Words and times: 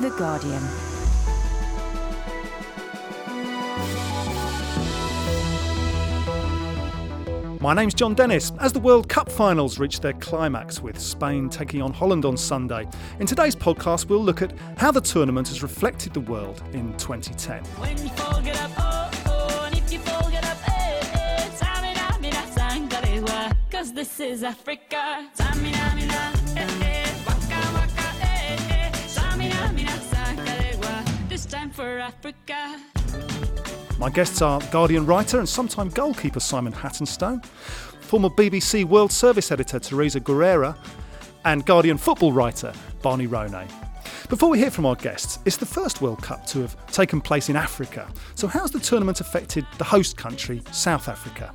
The 0.00 0.10
Guardian. 0.10 0.62
My 7.60 7.74
name's 7.74 7.94
Jon 7.94 8.14
Dennis. 8.14 8.52
As 8.58 8.72
the 8.72 8.80
World 8.80 9.08
Cup 9.08 9.30
finals 9.30 9.78
reach 9.78 10.00
their 10.00 10.14
climax 10.14 10.80
with 10.80 10.98
Spain 10.98 11.48
taking 11.48 11.82
on 11.82 11.92
Holland 11.92 12.24
on 12.24 12.36
Sunday, 12.36 12.88
in 13.20 13.26
today's 13.26 13.54
podcast 13.54 14.08
we'll 14.08 14.24
look 14.24 14.42
at 14.42 14.52
how 14.78 14.90
the 14.90 15.00
tournament 15.00 15.48
has 15.48 15.62
reflected 15.62 16.14
the 16.14 16.20
world 16.20 16.62
in 16.72 16.96
2010. 16.96 17.62
Cause 23.70 23.92
this 23.92 24.20
is 24.20 24.42
Africa. 24.42 25.28
For 31.72 31.98
Africa. 31.98 32.78
My 33.98 34.10
guests 34.10 34.42
are 34.42 34.60
Guardian 34.70 35.06
writer 35.06 35.38
and 35.38 35.48
sometime 35.48 35.88
goalkeeper 35.88 36.38
Simon 36.38 36.72
Hattenstone, 36.72 37.42
former 37.44 38.28
BBC 38.28 38.84
World 38.84 39.10
Service 39.10 39.50
editor 39.50 39.78
Teresa 39.78 40.20
Guerreiro, 40.20 40.76
and 41.46 41.64
Guardian 41.64 41.96
football 41.96 42.30
writer 42.30 42.74
Barney 43.00 43.26
Ronay. 43.26 43.66
Before 44.28 44.50
we 44.50 44.58
hear 44.58 44.70
from 44.70 44.84
our 44.84 44.96
guests, 44.96 45.38
it's 45.46 45.56
the 45.56 45.64
first 45.64 46.02
World 46.02 46.20
Cup 46.22 46.44
to 46.48 46.60
have 46.60 46.76
taken 46.88 47.22
place 47.22 47.48
in 47.48 47.56
Africa. 47.56 48.06
So, 48.34 48.46
how's 48.48 48.70
the 48.70 48.80
tournament 48.80 49.20
affected 49.20 49.66
the 49.78 49.84
host 49.84 50.18
country, 50.18 50.62
South 50.72 51.08
Africa? 51.08 51.54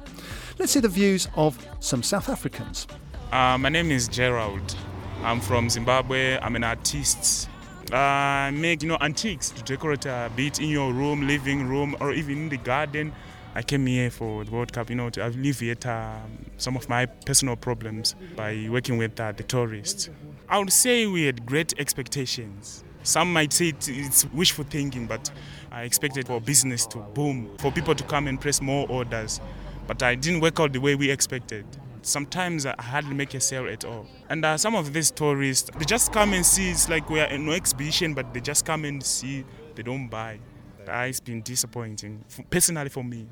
Let's 0.58 0.73
hear 0.73 0.81
the 0.81 0.89
views 0.89 1.27
of 1.36 1.63
some 1.80 2.02
South 2.02 2.27
Africans. 2.27 2.88
Uh, 3.31 3.58
my 3.59 3.70
name 3.70 3.91
is 3.91 4.08
Gerald. 4.08 4.75
I'm 5.22 5.41
from 5.41 5.70
Zimbabwe. 5.70 6.39
I'm 6.39 6.55
an 6.55 6.63
artist 6.63 7.49
uh, 7.91 8.52
make 8.54 8.84
you 8.84 8.90
know 8.90 8.98
antiques 9.02 9.50
to 9.50 9.64
decorate 9.64 10.05
a 10.05 10.32
bit 10.36 10.59
in 10.59 10.70
your 10.70 10.92
room, 10.94 11.28
living 11.28 11.67
room, 11.67 11.95
or 12.00 12.11
even 12.11 12.38
in 12.38 12.50
the 12.50 12.58
garden. 12.58 13.14
I 13.56 13.64
came 13.64 13.86
here 13.88 14.11
for 14.11 14.44
the 14.44 14.52
World 14.52 14.72
Cup, 14.72 14.89
you 14.89 14.95
know, 14.95 15.09
to 15.09 15.28
alleviate 15.28 15.86
uh, 15.86 16.17
some 16.58 16.76
of 16.76 16.88
my 16.89 17.06
personal 17.08 17.56
problems 17.56 18.16
by 18.36 18.67
working 18.70 18.98
with 18.98 19.20
uh, 19.20 19.31
the 19.31 19.44
tourists. 19.44 20.09
I 20.48 20.59
would 20.59 20.72
say 20.72 21.08
we 21.08 21.23
had 21.23 21.45
great 21.45 21.73
expectations. 21.80 22.84
Some 23.03 23.34
might 23.34 23.53
say 23.53 23.73
it's 23.88 24.26
wishful 24.33 24.66
thinking, 24.66 25.08
but 25.08 25.31
I 25.72 25.83
expected 25.83 26.28
for 26.28 26.39
business 26.39 26.86
to 26.88 27.00
boom, 27.00 27.50
for 27.58 27.72
people 27.72 27.95
to 27.95 28.04
come 28.04 28.28
and 28.28 28.39
place 28.39 28.61
more 28.61 28.86
orders. 28.89 29.39
But 29.88 30.04
I 30.04 30.16
didn't 30.16 30.42
work 30.42 30.59
out 30.59 30.73
the 30.73 30.80
way 30.80 30.95
we 30.95 31.09
expected 31.09 31.66
sometimes 32.02 32.66
I 32.66 32.76
hardly 32.80 33.14
make 33.14 33.34
a 33.34 33.40
sale 33.40 33.67
at 33.67 33.86
all. 33.86 34.06
And 34.30 34.44
uh, 34.44 34.58
some 34.58 34.76
of 34.76 34.94
these 34.94 35.12
tourists, 35.12 35.70
they 35.78 35.86
just 35.86 36.12
come 36.12 36.34
and 36.34 36.45
see. 36.45 36.72
It's 36.72 36.89
like 36.89 37.09
we're 37.09 37.26
in 37.26 37.45
no 37.45 37.52
exhibition, 37.52 38.14
but 38.14 38.34
they 38.34 38.39
just 38.39 38.66
come 38.66 38.86
and 38.86 39.04
see. 39.04 39.45
They 39.76 39.84
don't 39.84 40.08
buy. 40.08 40.39
Uh, 40.88 41.02
it's 41.02 41.20
been 41.20 41.42
disappointing, 41.42 42.23
personally 42.50 42.89
for 42.89 43.04
me. 43.04 43.28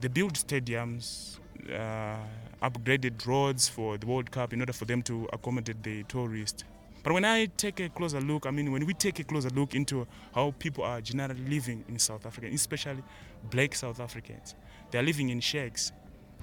They 0.00 0.08
build 0.08 0.34
stadiums, 0.34 1.38
uh, 1.68 2.16
upgraded 2.62 3.26
roads 3.26 3.68
for 3.68 3.98
the 3.98 4.06
World 4.06 4.30
Cup 4.30 4.52
in 4.52 4.60
order 4.60 4.72
for 4.72 4.84
them 4.84 5.02
to 5.02 5.28
accommodate 5.32 5.82
the 5.82 6.04
tourists. 6.04 6.64
But 7.02 7.14
when 7.14 7.24
I 7.24 7.46
take 7.46 7.80
a 7.80 7.88
closer 7.88 8.20
look, 8.20 8.46
I 8.46 8.50
mean, 8.50 8.70
when 8.72 8.84
we 8.84 8.92
take 8.94 9.18
a 9.18 9.24
closer 9.24 9.48
look 9.50 9.74
into 9.74 10.06
how 10.34 10.54
people 10.58 10.84
are 10.84 11.00
generally 11.00 11.40
living 11.48 11.84
in 11.88 11.98
South 11.98 12.26
Africa, 12.26 12.46
especially 12.52 13.02
black 13.50 13.74
South 13.74 14.00
Africans, 14.00 14.54
they 14.90 14.98
are 14.98 15.02
living 15.02 15.30
in 15.30 15.40
shacks 15.40 15.92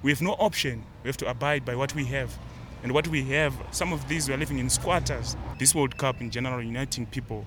we 0.04 0.12
have 0.12 0.22
no 0.22 0.34
option. 0.34 0.84
We 1.04 1.08
have 1.08 1.18
to 1.18 1.30
abide 1.30 1.66
by 1.66 1.76
what 1.76 1.94
we 1.96 2.06
have. 2.06 2.38
And 2.84 2.92
what 2.94 3.08
we 3.08 3.24
have, 3.24 3.54
some 3.72 3.92
of 3.92 4.08
these 4.08 4.28
we 4.28 4.34
are 4.36 4.38
living 4.38 4.60
in 4.60 4.70
squatters. 4.70 5.36
This 5.60 5.74
World 5.74 5.98
Cup 5.98 6.22
in 6.22 6.30
general 6.30 6.62
uniting 6.62 7.06
people. 7.08 7.46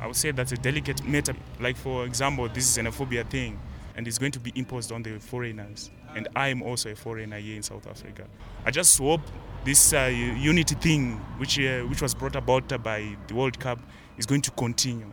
I 0.00 0.06
would 0.06 0.16
say 0.16 0.30
that's 0.32 0.52
a 0.52 0.56
delicate 0.56 1.04
matter. 1.06 1.34
Like 1.60 1.76
for 1.76 2.04
example, 2.04 2.48
this 2.48 2.64
is 2.64 2.76
xenophobia 2.76 3.28
thing, 3.28 3.60
and 3.94 4.08
it's 4.08 4.18
going 4.18 4.32
to 4.32 4.40
be 4.40 4.52
imposed 4.56 4.90
on 4.90 5.02
the 5.02 5.18
foreigners. 5.20 5.90
And 6.16 6.28
I 6.34 6.48
am 6.48 6.62
also 6.62 6.90
a 6.90 6.94
foreigner 6.94 7.38
here 7.38 7.56
in 7.56 7.62
South 7.62 7.86
Africa. 7.86 8.26
I 8.64 8.70
just 8.70 8.98
hope 8.98 9.20
this 9.64 9.92
uh, 9.92 10.10
unity 10.12 10.74
thing, 10.74 11.12
which 11.38 11.58
uh, 11.60 11.82
which 11.82 12.02
was 12.02 12.14
brought 12.14 12.34
about 12.34 12.68
by 12.82 13.16
the 13.28 13.34
World 13.34 13.60
Cup, 13.60 13.78
is 14.18 14.26
going 14.26 14.42
to 14.42 14.50
continue. 14.52 15.12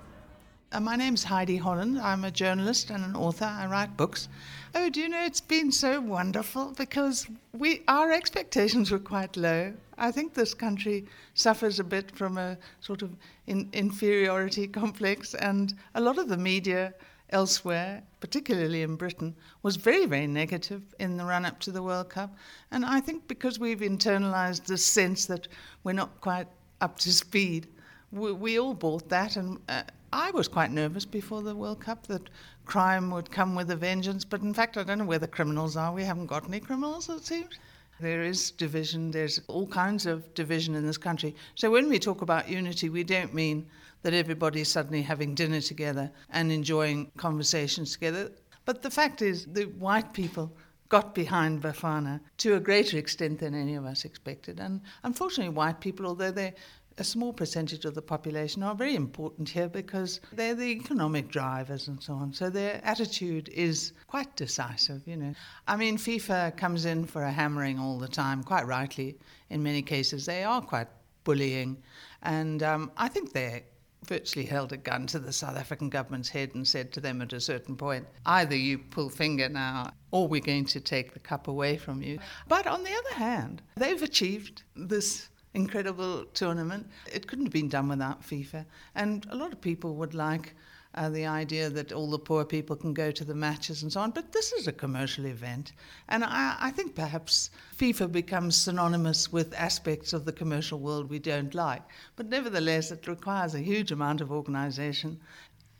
Uh, 0.71 0.79
my 0.79 0.95
name's 0.95 1.23
Heidi 1.23 1.57
Holland. 1.57 1.99
I'm 1.99 2.23
a 2.23 2.29
journalist 2.29 2.91
and 2.91 3.03
an 3.03 3.15
author. 3.15 3.45
I 3.45 3.65
write 3.65 3.97
books. 3.97 4.29
Oh, 4.75 4.87
do 4.87 4.99
you 4.99 5.09
know 5.09 5.25
it's 5.25 5.41
been 5.41 5.71
so 5.71 5.99
wonderful 5.99 6.75
because 6.77 7.25
we 7.53 7.81
our 7.87 8.11
expectations 8.11 8.91
were 8.91 8.99
quite 8.99 9.35
low. 9.35 9.73
I 9.97 10.11
think 10.11 10.35
this 10.35 10.53
country 10.53 11.07
suffers 11.33 11.79
a 11.79 11.83
bit 11.83 12.15
from 12.15 12.37
a 12.37 12.55
sort 12.81 13.01
of 13.01 13.09
in, 13.47 13.67
inferiority 13.73 14.67
complex, 14.81 15.33
and 15.33 15.73
a 15.95 16.01
lot 16.01 16.19
of 16.19 16.29
the 16.29 16.37
media 16.37 16.93
elsewhere, 17.31 18.03
particularly 18.19 18.83
in 18.83 18.95
Britain, 18.95 19.35
was 19.63 19.75
very, 19.75 20.05
very 20.05 20.27
negative 20.27 20.83
in 20.99 21.17
the 21.17 21.25
run 21.25 21.45
up 21.45 21.59
to 21.61 21.71
the 21.71 21.81
World 21.81 22.11
Cup. 22.11 22.35
And 22.69 22.85
I 22.85 22.99
think 22.99 23.27
because 23.27 23.57
we've 23.57 23.79
internalized 23.79 24.65
this 24.65 24.85
sense 24.85 25.25
that 25.25 25.47
we're 25.83 25.93
not 25.93 26.21
quite 26.21 26.47
up 26.79 26.99
to 26.99 27.11
speed, 27.11 27.65
we, 28.11 28.33
we 28.33 28.59
all 28.59 28.75
bought 28.75 29.09
that, 29.09 29.35
and 29.35 29.59
uh, 29.67 29.81
I 30.11 30.31
was 30.31 30.47
quite 30.47 30.71
nervous 30.71 31.05
before 31.05 31.41
the 31.41 31.55
World 31.55 31.81
Cup 31.81 32.07
that 32.07 32.29
crime 32.65 33.11
would 33.11 33.29
come 33.29 33.53
with 33.53 33.69
a 33.69 33.75
vengeance, 33.75 34.25
but 34.25 34.41
in 34.41 34.53
fact, 34.53 34.77
I 34.77 34.83
don't 34.83 34.99
know 34.99 35.05
where 35.05 35.19
the 35.19 35.27
criminals 35.27 35.77
are. 35.77 35.93
We 35.93 36.03
haven't 36.03 36.27
got 36.27 36.47
any 36.47 36.59
criminals, 36.59 37.09
it 37.09 37.25
seems. 37.25 37.59
There 37.99 38.23
is 38.23 38.51
division, 38.51 39.11
there's 39.11 39.41
all 39.47 39.67
kinds 39.67 40.05
of 40.05 40.33
division 40.33 40.73
in 40.73 40.85
this 40.85 40.97
country. 40.97 41.35
So 41.55 41.69
when 41.69 41.89
we 41.89 41.99
talk 41.99 42.21
about 42.21 42.49
unity, 42.49 42.89
we 42.89 43.03
don't 43.03 43.33
mean 43.33 43.67
that 44.01 44.13
everybody's 44.13 44.69
suddenly 44.69 45.01
having 45.01 45.35
dinner 45.35 45.61
together 45.61 46.09
and 46.29 46.51
enjoying 46.51 47.11
conversations 47.17 47.91
together. 47.91 48.31
But 48.65 48.81
the 48.81 48.89
fact 48.89 49.21
is, 49.21 49.45
the 49.45 49.65
white 49.65 50.13
people 50.13 50.55
got 50.87 51.13
behind 51.13 51.61
Bafana 51.61 52.19
to 52.37 52.55
a 52.55 52.59
greater 52.59 52.97
extent 52.97 53.39
than 53.39 53.53
any 53.53 53.75
of 53.75 53.85
us 53.85 54.05
expected. 54.05 54.59
And 54.59 54.81
unfortunately, 55.03 55.53
white 55.53 55.79
people, 55.79 56.07
although 56.07 56.31
they're 56.31 56.55
a 56.99 57.03
small 57.03 57.31
percentage 57.31 57.85
of 57.85 57.95
the 57.95 58.01
population 58.01 58.61
are 58.61 58.75
very 58.75 58.95
important 58.95 59.47
here 59.47 59.69
because 59.69 60.19
they're 60.33 60.53
the 60.53 60.65
economic 60.65 61.29
drivers 61.29 61.87
and 61.87 62.03
so 62.03 62.13
on. 62.13 62.33
So 62.33 62.49
their 62.49 62.81
attitude 62.83 63.49
is 63.49 63.93
quite 64.07 64.35
decisive, 64.35 65.07
you 65.07 65.15
know. 65.15 65.33
I 65.67 65.77
mean, 65.77 65.97
FIFA 65.97 66.57
comes 66.57 66.85
in 66.85 67.05
for 67.05 67.23
a 67.23 67.31
hammering 67.31 67.79
all 67.79 67.97
the 67.97 68.07
time, 68.07 68.43
quite 68.43 68.67
rightly. 68.67 69.17
In 69.49 69.63
many 69.63 69.81
cases, 69.81 70.25
they 70.25 70.43
are 70.43 70.61
quite 70.61 70.87
bullying. 71.23 71.81
And 72.21 72.61
um, 72.63 72.91
I 72.97 73.07
think 73.07 73.31
they 73.31 73.63
virtually 74.05 74.45
held 74.45 74.73
a 74.73 74.77
gun 74.77 75.07
to 75.07 75.19
the 75.19 75.31
South 75.31 75.57
African 75.57 75.89
government's 75.89 76.29
head 76.29 76.55
and 76.55 76.67
said 76.67 76.91
to 76.93 77.01
them 77.01 77.21
at 77.21 77.33
a 77.33 77.39
certain 77.39 77.75
point, 77.75 78.07
either 78.25 78.55
you 78.55 78.77
pull 78.77 79.09
finger 79.09 79.47
now 79.47 79.91
or 80.11 80.27
we're 80.27 80.41
going 80.41 80.65
to 80.65 80.79
take 80.79 81.13
the 81.13 81.19
cup 81.19 81.47
away 81.47 81.77
from 81.77 82.01
you. 82.01 82.19
But 82.47 82.67
on 82.67 82.83
the 82.83 82.91
other 82.91 83.15
hand, 83.15 83.61
they've 83.77 84.01
achieved 84.01 84.63
this 84.75 85.28
incredible 85.53 86.25
tournament. 86.33 86.87
It 87.11 87.27
couldn't 87.27 87.45
have 87.45 87.53
been 87.53 87.69
done 87.69 87.89
without 87.89 88.23
FIFA. 88.23 88.65
And 88.95 89.25
a 89.29 89.35
lot 89.35 89.51
of 89.51 89.61
people 89.61 89.95
would 89.95 90.13
like 90.13 90.53
uh, 90.95 91.09
the 91.09 91.25
idea 91.25 91.69
that 91.69 91.91
all 91.91 92.09
the 92.09 92.17
poor 92.19 92.43
people 92.43 92.75
can 92.75 92.93
go 92.93 93.11
to 93.11 93.23
the 93.23 93.35
matches 93.35 93.83
and 93.83 93.91
so 93.91 94.01
on. 94.01 94.11
But 94.11 94.31
this 94.31 94.51
is 94.53 94.67
a 94.67 94.71
commercial 94.71 95.25
event. 95.25 95.73
And 96.07 96.23
I, 96.23 96.55
I 96.59 96.71
think 96.71 96.95
perhaps 96.95 97.51
FIFA 97.77 98.11
becomes 98.11 98.57
synonymous 98.57 99.31
with 99.31 99.53
aspects 99.53 100.13
of 100.13 100.25
the 100.25 100.31
commercial 100.31 100.79
world 100.79 101.09
we 101.09 101.19
don't 101.19 101.53
like. 101.53 101.83
But 102.15 102.29
nevertheless, 102.29 102.91
it 102.91 103.07
requires 103.07 103.53
a 103.55 103.59
huge 103.59 103.91
amount 103.91 104.21
of 104.21 104.31
organization. 104.31 105.19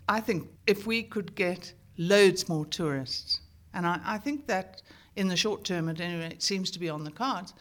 I 0.07 0.21
think 0.21 0.47
if 0.67 0.85
we 0.85 1.03
could 1.03 1.35
get 1.35 1.73
loads 1.97 2.47
more 2.47 2.65
tourists, 2.65 3.41
and 3.73 3.85
I, 3.85 3.99
I 4.03 4.17
think 4.17 4.47
that 4.47 4.81
in 5.15 5.27
the 5.27 5.35
short 5.35 5.63
term 5.63 5.89
at 5.89 5.99
any 5.99 6.19
rate 6.19 6.31
it 6.31 6.43
seems 6.43 6.71
to 6.71 6.79
be 6.79 6.89
on 6.89 7.03
the 7.03 7.11
cards. 7.11 7.53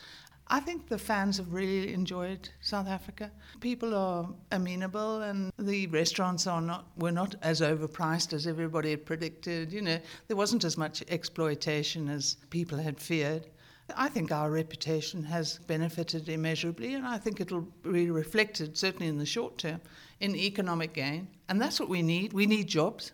I 0.50 0.60
think 0.60 0.88
the 0.88 0.98
fans 0.98 1.36
have 1.36 1.52
really 1.52 1.92
enjoyed 1.92 2.48
South 2.60 2.88
Africa. 2.88 3.30
People 3.60 3.94
are 3.94 4.30
amenable, 4.50 5.20
and 5.20 5.52
the 5.58 5.86
restaurants 5.88 6.46
are 6.46 6.62
not 6.62 6.86
were 6.96 7.12
not 7.12 7.34
as 7.42 7.60
overpriced 7.60 8.32
as 8.32 8.46
everybody 8.46 8.90
had 8.90 9.04
predicted. 9.04 9.72
You 9.72 9.82
know, 9.82 9.98
there 10.26 10.36
wasn't 10.36 10.64
as 10.64 10.78
much 10.78 11.04
exploitation 11.08 12.08
as 12.08 12.36
people 12.48 12.78
had 12.78 12.98
feared. 12.98 13.46
I 13.94 14.08
think 14.08 14.32
our 14.32 14.50
reputation 14.50 15.22
has 15.24 15.58
benefited 15.66 16.28
immeasurably, 16.28 16.94
and 16.94 17.06
I 17.06 17.18
think 17.18 17.40
it'll 17.40 17.68
be 17.82 18.10
reflected, 18.10 18.76
certainly 18.76 19.08
in 19.08 19.18
the 19.18 19.26
short 19.26 19.58
term, 19.58 19.80
in 20.20 20.34
economic 20.34 20.94
gain. 20.94 21.28
And 21.48 21.60
that's 21.60 21.78
what 21.78 21.88
we 21.90 22.02
need. 22.02 22.32
We 22.32 22.46
need 22.46 22.68
jobs. 22.68 23.12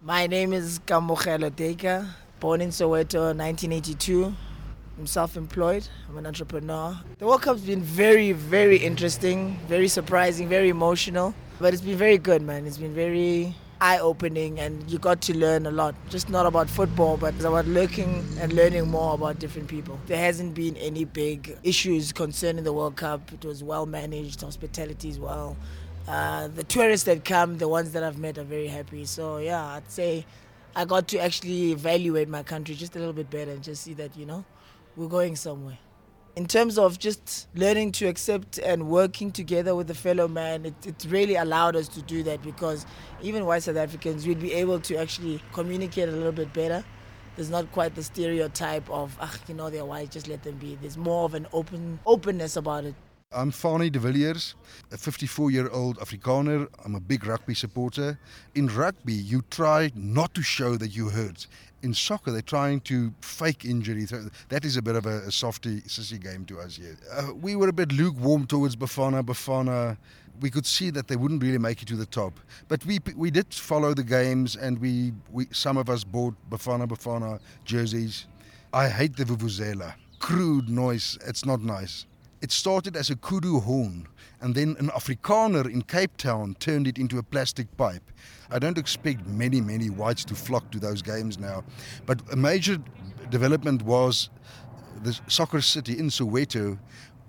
My 0.00 0.26
name 0.26 0.52
is 0.52 0.80
Kamogelo 0.80 1.50
Deka, 1.50 2.08
born 2.40 2.60
in 2.60 2.70
Soweto, 2.70 3.34
1982. 3.34 4.34
I'm 5.02 5.08
self 5.08 5.36
employed, 5.36 5.88
I'm 6.08 6.16
an 6.16 6.26
entrepreneur. 6.26 6.96
The 7.18 7.26
World 7.26 7.42
Cup's 7.42 7.62
been 7.62 7.82
very, 7.82 8.30
very 8.30 8.76
interesting, 8.76 9.58
very 9.66 9.88
surprising, 9.88 10.48
very 10.48 10.68
emotional. 10.68 11.34
But 11.58 11.72
it's 11.74 11.82
been 11.82 11.98
very 11.98 12.18
good, 12.18 12.40
man. 12.40 12.68
It's 12.68 12.78
been 12.78 12.94
very 12.94 13.52
eye 13.80 13.98
opening 13.98 14.60
and 14.60 14.88
you 14.88 15.00
got 15.00 15.20
to 15.22 15.36
learn 15.36 15.66
a 15.66 15.72
lot. 15.72 15.96
Just 16.08 16.30
not 16.30 16.46
about 16.46 16.70
football, 16.70 17.16
but 17.16 17.34
about 17.40 17.66
looking 17.66 18.24
and 18.38 18.52
learning 18.52 18.88
more 18.90 19.14
about 19.14 19.40
different 19.40 19.66
people. 19.66 19.98
There 20.06 20.18
hasn't 20.18 20.54
been 20.54 20.76
any 20.76 21.04
big 21.04 21.58
issues 21.64 22.12
concerning 22.12 22.62
the 22.62 22.72
World 22.72 22.94
Cup. 22.94 23.32
It 23.32 23.44
was 23.44 23.64
well 23.64 23.86
managed, 23.86 24.42
hospitality 24.42 25.10
as 25.10 25.18
well. 25.18 25.56
Uh, 26.06 26.46
the 26.46 26.62
tourists 26.62 27.06
that 27.06 27.24
come, 27.24 27.58
the 27.58 27.66
ones 27.66 27.90
that 27.90 28.04
I've 28.04 28.18
met, 28.18 28.38
are 28.38 28.44
very 28.44 28.68
happy. 28.68 29.04
So 29.04 29.38
yeah, 29.38 29.64
I'd 29.66 29.90
say 29.90 30.24
I 30.76 30.84
got 30.84 31.08
to 31.08 31.18
actually 31.18 31.72
evaluate 31.72 32.28
my 32.28 32.44
country 32.44 32.76
just 32.76 32.94
a 32.94 33.00
little 33.00 33.12
bit 33.12 33.30
better 33.30 33.50
and 33.50 33.64
just 33.64 33.82
see 33.82 33.94
that 33.94 34.16
you 34.16 34.26
know 34.26 34.44
we're 34.96 35.08
going 35.08 35.36
somewhere. 35.36 35.78
In 36.34 36.46
terms 36.46 36.78
of 36.78 36.98
just 36.98 37.48
learning 37.54 37.92
to 37.92 38.06
accept 38.06 38.58
and 38.58 38.88
working 38.88 39.30
together 39.30 39.74
with 39.74 39.90
a 39.90 39.94
fellow 39.94 40.26
man, 40.28 40.64
it, 40.64 40.86
it 40.86 41.06
really 41.08 41.36
allowed 41.36 41.76
us 41.76 41.88
to 41.88 42.02
do 42.02 42.22
that 42.22 42.42
because 42.42 42.86
even 43.20 43.44
white 43.44 43.62
South 43.62 43.76
Africans, 43.76 44.26
we'd 44.26 44.40
be 44.40 44.52
able 44.54 44.80
to 44.80 44.96
actually 44.96 45.42
communicate 45.52 46.08
a 46.08 46.12
little 46.12 46.32
bit 46.32 46.52
better. 46.54 46.82
There's 47.36 47.50
not 47.50 47.70
quite 47.72 47.94
the 47.94 48.02
stereotype 48.02 48.88
of, 48.90 49.16
ah, 49.20 49.34
you 49.46 49.54
know, 49.54 49.68
they're 49.68 49.84
white, 49.84 50.10
just 50.10 50.28
let 50.28 50.42
them 50.42 50.56
be. 50.56 50.76
There's 50.80 50.96
more 50.96 51.24
of 51.24 51.34
an 51.34 51.46
open 51.52 51.98
openness 52.06 52.56
about 52.56 52.84
it. 52.84 52.94
I'm 53.34 53.50
Fani 53.50 53.88
de 53.88 53.98
Villiers, 53.98 54.54
a 54.90 54.98
54 54.98 55.50
year 55.50 55.70
old 55.70 55.98
Afrikaner. 55.98 56.68
I'm 56.84 56.94
a 56.94 57.00
big 57.00 57.24
rugby 57.26 57.54
supporter. 57.54 58.18
In 58.54 58.66
rugby, 58.66 59.14
you 59.14 59.42
try 59.50 59.90
not 59.94 60.34
to 60.34 60.42
show 60.42 60.76
that 60.76 60.94
you 60.94 61.08
hurt. 61.08 61.46
In 61.82 61.94
soccer, 61.94 62.30
they're 62.30 62.42
trying 62.42 62.80
to 62.82 63.12
fake 63.20 63.64
injury. 63.64 64.06
That 64.48 64.64
is 64.64 64.76
a 64.76 64.82
bit 64.82 64.94
of 64.94 65.04
a, 65.06 65.22
a 65.26 65.32
softy, 65.32 65.80
sissy 65.82 66.20
game 66.22 66.44
to 66.44 66.60
us 66.60 66.76
here. 66.76 66.96
Uh, 67.12 67.34
we 67.34 67.56
were 67.56 67.68
a 67.68 67.72
bit 67.72 67.90
lukewarm 67.90 68.46
towards 68.46 68.76
Bafana. 68.76 69.22
Bafana, 69.24 69.96
we 70.40 70.48
could 70.48 70.64
see 70.64 70.90
that 70.90 71.08
they 71.08 71.16
wouldn't 71.16 71.42
really 71.42 71.58
make 71.58 71.82
it 71.82 71.88
to 71.88 71.96
the 71.96 72.06
top. 72.06 72.38
But 72.68 72.86
we 72.86 73.00
we 73.16 73.32
did 73.32 73.52
follow 73.52 73.94
the 73.94 74.04
games, 74.04 74.54
and 74.54 74.78
we, 74.78 75.12
we 75.32 75.46
some 75.50 75.76
of 75.76 75.90
us 75.90 76.04
bought 76.04 76.34
Bafana 76.50 76.86
Bafana 76.86 77.40
jerseys. 77.64 78.26
I 78.72 78.88
hate 78.88 79.16
the 79.16 79.24
vuvuzela. 79.24 79.94
Crude 80.20 80.68
noise. 80.68 81.18
It's 81.26 81.44
not 81.44 81.62
nice. 81.62 82.06
It 82.42 82.50
started 82.50 82.96
as 82.96 83.08
a 83.08 83.14
kudu 83.14 83.60
horn, 83.60 84.08
and 84.40 84.52
then 84.52 84.74
an 84.80 84.88
Afrikaner 84.88 85.72
in 85.72 85.82
Cape 85.82 86.16
Town 86.16 86.56
turned 86.58 86.88
it 86.88 86.98
into 86.98 87.18
a 87.18 87.22
plastic 87.22 87.76
pipe. 87.76 88.02
I 88.50 88.58
don't 88.58 88.78
expect 88.78 89.24
many, 89.28 89.60
many 89.60 89.90
whites 89.90 90.24
to 90.24 90.34
flock 90.34 90.68
to 90.72 90.80
those 90.80 91.02
games 91.02 91.38
now, 91.38 91.62
but 92.04 92.20
a 92.32 92.36
major 92.36 92.78
development 93.30 93.82
was 93.82 94.28
the 95.04 95.16
soccer 95.28 95.60
city 95.60 95.96
in 95.96 96.08
Soweto, 96.08 96.80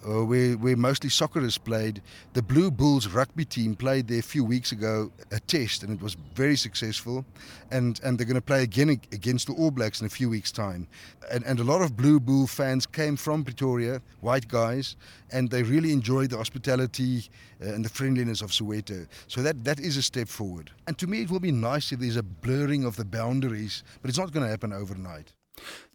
uh, 0.05 0.25
where, 0.25 0.53
where 0.53 0.75
mostly 0.75 1.09
soccer 1.09 1.43
is 1.43 1.57
played. 1.57 2.01
The 2.33 2.41
Blue 2.41 2.71
Bulls 2.71 3.07
rugby 3.07 3.45
team 3.45 3.75
played 3.75 4.07
there 4.07 4.19
a 4.19 4.23
few 4.23 4.43
weeks 4.43 4.71
ago 4.71 5.11
a 5.31 5.39
test, 5.39 5.83
and 5.83 5.93
it 5.93 6.01
was 6.01 6.15
very 6.35 6.55
successful. 6.55 7.25
And 7.71 7.99
and 8.03 8.17
they're 8.17 8.27
going 8.27 8.35
to 8.35 8.41
play 8.41 8.63
again 8.63 8.89
against 8.89 9.47
the 9.47 9.53
All 9.53 9.71
Blacks 9.71 10.01
in 10.01 10.07
a 10.07 10.09
few 10.09 10.29
weeks' 10.29 10.51
time. 10.51 10.87
And 11.31 11.43
and 11.45 11.59
a 11.59 11.63
lot 11.63 11.81
of 11.81 11.95
Blue 11.95 12.19
Bull 12.19 12.47
fans 12.47 12.85
came 12.85 13.15
from 13.15 13.43
Pretoria, 13.43 14.01
white 14.21 14.47
guys, 14.47 14.95
and 15.31 15.49
they 15.49 15.63
really 15.63 15.91
enjoyed 15.91 16.29
the 16.29 16.37
hospitality 16.37 17.29
uh, 17.61 17.73
and 17.73 17.83
the 17.83 17.89
friendliness 17.89 18.41
of 18.41 18.51
Soweto. 18.51 19.07
So 19.27 19.41
that 19.41 19.63
that 19.63 19.79
is 19.79 19.97
a 19.97 20.01
step 20.01 20.27
forward. 20.27 20.71
And 20.87 20.97
to 20.97 21.07
me, 21.07 21.21
it 21.21 21.31
will 21.31 21.39
be 21.39 21.51
nice 21.51 21.91
if 21.91 21.99
there's 21.99 22.17
a 22.17 22.23
blurring 22.23 22.85
of 22.85 22.95
the 22.95 23.05
boundaries, 23.05 23.83
but 24.01 24.09
it's 24.09 24.19
not 24.19 24.31
going 24.31 24.45
to 24.45 24.49
happen 24.49 24.73
overnight. 24.73 25.33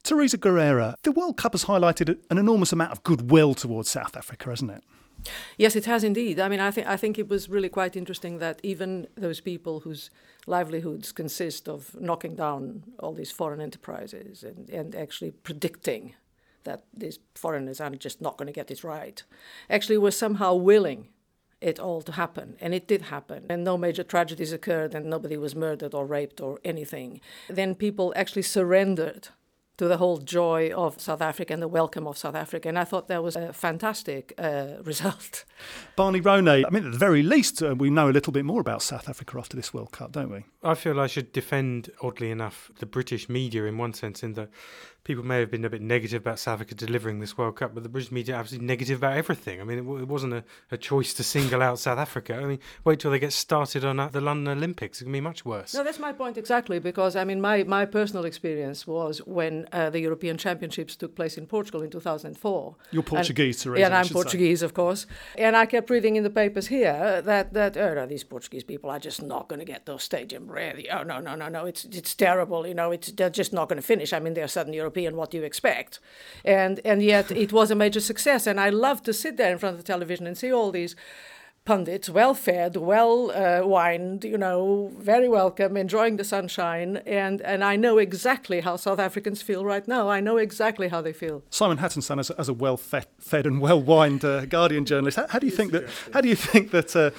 Teresa 0.08 0.38
Guerreiro, 0.38 0.94
the 1.02 1.12
World 1.12 1.36
Cup 1.36 1.52
has 1.52 1.66
highlighted 1.66 2.18
an 2.30 2.38
enormous 2.38 2.72
amount 2.72 2.92
of 2.92 3.02
goodwill 3.02 3.52
towards 3.52 3.90
South 3.90 4.16
Africa, 4.16 4.48
hasn't 4.48 4.70
it? 4.70 4.82
Yes, 5.58 5.76
it 5.76 5.84
has 5.84 6.02
indeed. 6.02 6.40
I 6.40 6.48
mean, 6.48 6.60
I 6.60 6.70
think 6.70 6.86
I 6.86 6.96
think 6.96 7.18
it 7.18 7.28
was 7.28 7.50
really 7.50 7.68
quite 7.68 7.94
interesting 7.94 8.38
that 8.38 8.58
even 8.62 9.06
those 9.16 9.42
people 9.42 9.80
whose 9.80 10.08
livelihoods 10.46 11.12
consist 11.12 11.68
of 11.68 11.94
knocking 12.00 12.34
down 12.34 12.84
all 13.00 13.12
these 13.12 13.30
foreign 13.30 13.60
enterprises 13.60 14.42
and, 14.42 14.70
and 14.70 14.94
actually 14.94 15.32
predicting 15.32 16.14
that 16.64 16.84
these 16.96 17.18
foreigners 17.34 17.78
are 17.78 17.90
just 17.90 18.22
not 18.22 18.38
going 18.38 18.46
to 18.46 18.52
get 18.60 18.70
it 18.70 18.82
right, 18.82 19.22
actually 19.68 19.98
were 19.98 20.10
somehow 20.10 20.54
willing 20.54 21.08
it 21.60 21.78
all 21.78 22.00
to 22.00 22.12
happen. 22.12 22.56
And 22.62 22.72
it 22.72 22.88
did 22.88 23.02
happen. 23.02 23.44
And 23.50 23.62
no 23.62 23.76
major 23.76 24.04
tragedies 24.04 24.52
occurred 24.52 24.94
and 24.94 25.04
nobody 25.04 25.36
was 25.36 25.54
murdered 25.54 25.92
or 25.92 26.06
raped 26.06 26.40
or 26.40 26.60
anything. 26.64 27.20
Then 27.50 27.74
people 27.74 28.14
actually 28.16 28.42
surrendered 28.42 29.28
to 29.78 29.86
the 29.86 29.96
whole 29.96 30.18
joy 30.18 30.70
of 30.72 31.00
South 31.00 31.22
Africa 31.22 31.52
and 31.52 31.62
the 31.62 31.68
welcome 31.68 32.06
of 32.06 32.18
South 32.18 32.34
Africa. 32.34 32.68
And 32.68 32.78
I 32.78 32.84
thought 32.84 33.06
that 33.08 33.22
was 33.22 33.36
a 33.36 33.52
fantastic 33.52 34.34
uh, 34.36 34.74
result. 34.82 35.44
Barney 35.96 36.20
Ronay, 36.20 36.64
I 36.66 36.70
mean, 36.70 36.86
at 36.86 36.92
the 36.92 36.98
very 36.98 37.22
least, 37.22 37.62
uh, 37.62 37.74
we 37.76 37.88
know 37.88 38.10
a 38.10 38.12
little 38.12 38.32
bit 38.32 38.44
more 38.44 38.60
about 38.60 38.82
South 38.82 39.08
Africa 39.08 39.38
after 39.38 39.56
this 39.56 39.72
World 39.72 39.92
Cup, 39.92 40.12
don't 40.12 40.30
we? 40.30 40.44
I 40.62 40.74
feel 40.74 41.00
I 41.00 41.06
should 41.06 41.32
defend, 41.32 41.90
oddly 42.02 42.30
enough, 42.30 42.70
the 42.80 42.86
British 42.86 43.28
media 43.28 43.64
in 43.64 43.78
one 43.78 43.94
sense, 43.94 44.22
in 44.24 44.34
that 44.34 44.50
people 45.04 45.24
may 45.24 45.40
have 45.40 45.50
been 45.50 45.64
a 45.64 45.70
bit 45.70 45.80
negative 45.80 46.22
about 46.22 46.38
South 46.38 46.54
Africa 46.54 46.74
delivering 46.74 47.18
this 47.20 47.38
World 47.38 47.56
Cup, 47.56 47.74
but 47.74 47.82
the 47.82 47.88
British 47.88 48.12
media 48.12 48.34
are 48.34 48.40
absolutely 48.40 48.66
negative 48.66 48.98
about 48.98 49.16
everything. 49.16 49.60
I 49.60 49.64
mean, 49.64 49.78
it, 49.78 49.82
w- 49.82 50.02
it 50.02 50.08
wasn't 50.08 50.34
a, 50.34 50.44
a, 50.70 50.76
choice 50.76 51.14
to 51.14 51.24
single 51.24 51.62
out 51.62 51.78
South 51.78 51.98
Africa. 51.98 52.34
I 52.34 52.44
mean, 52.44 52.58
wait 52.84 53.00
till 53.00 53.10
they 53.10 53.18
get 53.18 53.32
started 53.32 53.84
on 53.84 53.98
uh, 53.98 54.08
the 54.08 54.20
London 54.20 54.56
Olympics. 54.58 55.00
It 55.00 55.04
can 55.04 55.12
be 55.12 55.20
much 55.20 55.44
worse. 55.44 55.72
No, 55.72 55.82
that's 55.82 55.98
my 55.98 56.12
point 56.12 56.36
exactly, 56.36 56.78
because 56.78 57.16
I 57.16 57.24
mean, 57.24 57.40
my, 57.40 57.64
my 57.64 57.86
personal 57.86 58.24
experience 58.26 58.86
was 58.86 59.18
when 59.26 59.66
uh, 59.72 59.88
the 59.88 60.00
European 60.00 60.36
Championships 60.36 60.94
took 60.94 61.14
place 61.14 61.38
in 61.38 61.46
Portugal 61.46 61.82
in 61.82 61.90
2004. 61.90 62.76
You're 62.90 63.02
Portuguese, 63.02 63.56
and, 63.56 63.62
Teresa. 63.62 63.80
Yeah, 63.80 63.86
and 63.86 63.94
I'm 63.94 64.08
Portuguese, 64.08 64.60
say. 64.60 64.66
of 64.66 64.74
course. 64.74 65.06
And 65.36 65.56
I 65.56 65.66
kept 65.66 65.88
reading 65.90 66.16
in 66.16 66.22
the 66.22 66.30
papers 66.30 66.66
here 66.66 67.22
that, 67.22 67.54
that 67.54 67.76
oh, 67.76 67.94
no, 67.94 68.06
these 68.06 68.24
Portuguese 68.24 68.64
people 68.64 68.90
are 68.90 68.98
just 68.98 69.22
not 69.22 69.48
going 69.48 69.60
to 69.60 69.64
get 69.64 69.86
those 69.86 70.02
stadium 70.02 70.50
ready. 70.50 70.90
Oh, 70.90 71.02
no, 71.02 71.20
no, 71.20 71.34
no, 71.34 71.48
no, 71.48 71.64
it's, 71.64 71.84
it's 71.86 72.14
terrible. 72.14 72.66
You 72.66 72.74
know, 72.74 72.90
it's, 72.90 73.10
they're 73.12 73.30
just 73.30 73.54
not 73.54 73.68
going 73.68 73.80
to 73.80 73.86
finish. 73.86 74.12
I 74.12 74.18
mean, 74.18 74.34
they're 74.34 74.48
Southern 74.88 75.02
European. 75.02 75.16
What 75.16 75.30
do 75.30 75.38
you 75.38 75.44
expect? 75.44 76.00
And, 76.44 76.80
and 76.84 77.02
yet 77.02 77.30
it 77.30 77.52
was 77.52 77.70
a 77.70 77.74
major 77.74 78.00
success. 78.00 78.46
And 78.46 78.58
I 78.58 78.70
loved 78.70 79.04
to 79.04 79.12
sit 79.12 79.36
there 79.36 79.52
in 79.52 79.58
front 79.58 79.74
of 79.74 79.84
the 79.84 79.92
television 79.92 80.26
and 80.26 80.36
see 80.36 80.52
all 80.52 80.72
these 80.72 80.96
pundits, 81.64 82.08
well 82.08 82.34
fed, 82.34 82.76
well 82.76 83.30
uh, 83.30 83.60
wined, 83.66 84.24
you 84.24 84.38
know, 84.38 84.90
very 84.98 85.28
welcome, 85.28 85.76
enjoying 85.76 86.16
the 86.16 86.24
sunshine. 86.24 87.02
And, 87.06 87.42
and 87.42 87.62
I 87.62 87.76
know 87.76 87.98
exactly 87.98 88.60
how 88.62 88.76
South 88.76 88.98
Africans 88.98 89.42
feel 89.42 89.64
right 89.64 89.86
now. 89.86 90.08
I 90.08 90.20
know 90.20 90.38
exactly 90.38 90.88
how 90.88 91.02
they 91.02 91.12
feel. 91.12 91.42
Simon 91.50 91.78
Hattenstone, 91.78 92.20
as 92.20 92.30
a, 92.30 92.40
as 92.40 92.48
a 92.48 92.54
well 92.54 92.78
fed, 92.78 93.06
fed 93.18 93.46
and 93.46 93.60
well 93.60 93.82
wined 93.82 94.24
uh, 94.24 94.46
Guardian 94.46 94.84
journalist, 94.86 95.18
how, 95.18 95.26
how, 95.28 95.38
do 95.38 95.46
you 95.46 95.56
think 95.56 95.72
that? 95.72 95.84
How 96.14 96.22
do 96.22 96.28
you 96.28 96.36
think 96.36 96.70
that? 96.70 96.96
Uh, 96.96 97.10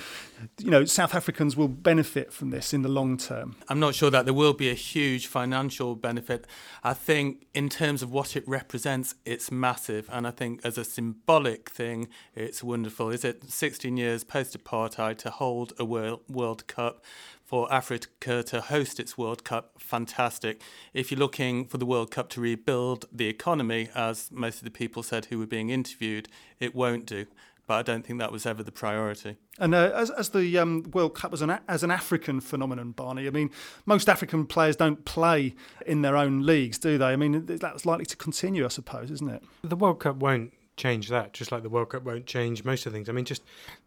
you 0.59 0.71
know, 0.71 0.85
South 0.85 1.15
Africans 1.15 1.55
will 1.55 1.67
benefit 1.67 2.31
from 2.31 2.49
this 2.49 2.73
in 2.73 2.81
the 2.81 2.89
long 2.89 3.17
term? 3.17 3.55
I'm 3.67 3.79
not 3.79 3.95
sure 3.95 4.09
that 4.09 4.25
there 4.25 4.33
will 4.33 4.53
be 4.53 4.69
a 4.69 4.75
huge 4.75 5.27
financial 5.27 5.95
benefit. 5.95 6.45
I 6.83 6.93
think, 6.93 7.47
in 7.53 7.69
terms 7.69 8.01
of 8.01 8.11
what 8.11 8.35
it 8.35 8.47
represents, 8.47 9.15
it's 9.25 9.51
massive. 9.51 10.09
And 10.11 10.27
I 10.27 10.31
think, 10.31 10.61
as 10.63 10.77
a 10.77 10.83
symbolic 10.83 11.69
thing, 11.69 12.07
it's 12.35 12.63
wonderful. 12.63 13.09
Is 13.09 13.25
it 13.25 13.49
16 13.49 13.97
years 13.97 14.23
post 14.23 14.57
apartheid 14.57 15.17
to 15.19 15.29
hold 15.29 15.73
a 15.77 15.85
World, 15.85 16.67
Cup? 16.67 17.03
For 17.43 17.71
Africa 17.73 18.43
to 18.43 18.61
host 18.61 18.99
its 18.99 19.17
World 19.17 19.43
Cup, 19.43 19.71
fantastic. 19.79 20.61
If 20.93 21.09
you're 21.09 21.19
looking 21.19 21.65
for 21.65 21.79
the 21.79 21.85
World 21.85 22.11
Cup 22.11 22.29
to 22.29 22.41
rebuild 22.41 23.05
the 23.11 23.25
economy, 23.25 23.89
as 23.95 24.29
most 24.31 24.59
of 24.59 24.65
the 24.65 24.69
people 24.69 25.01
said 25.01 25.25
who 25.25 25.39
were 25.39 25.47
being 25.47 25.71
interviewed, 25.71 26.27
it 26.59 26.75
won't 26.75 27.07
do 27.07 27.25
but 27.69 27.75
I 27.75 27.83
don't 27.83 28.03
think 28.03 28.17
that 28.17 28.31
was 28.31 28.47
ever 28.47 28.63
the 28.63 28.71
priority. 28.71 29.37
And 29.59 29.75
uh, 29.75 29.91
as, 29.93 30.09
as 30.09 30.29
the 30.29 30.57
um, 30.57 30.89
World 30.91 31.13
Cup 31.13 31.29
was 31.29 31.43
an 31.43 31.59
as 31.67 31.83
an 31.83 31.91
African 31.91 32.41
phenomenon, 32.41 32.93
Barney. 32.93 33.27
I 33.27 33.29
mean, 33.29 33.51
most 33.85 34.09
African 34.09 34.47
players 34.47 34.75
don't 34.75 35.05
play 35.05 35.53
in 35.85 36.01
their 36.01 36.17
own 36.17 36.47
leagues, 36.47 36.79
do 36.79 36.97
they? 36.97 37.05
I 37.05 37.15
mean, 37.15 37.45
that's 37.45 37.85
likely 37.85 38.07
to 38.07 38.17
continue, 38.17 38.65
I 38.65 38.69
suppose, 38.69 39.11
isn't 39.11 39.29
it? 39.29 39.43
The 39.61 39.75
World 39.75 39.99
Cup 39.99 40.15
won't 40.15 40.51
change 40.79 41.09
that, 41.09 41.33
just 41.33 41.51
like 41.51 41.61
the 41.61 41.69
World 41.69 41.89
Cup 41.89 42.03
won't 42.03 42.25
change 42.25 42.63
most 42.63 42.87
of 42.87 42.91
the 42.91 42.97
things. 42.97 43.09
I 43.09 43.11
mean, 43.11 43.25
just 43.25 43.43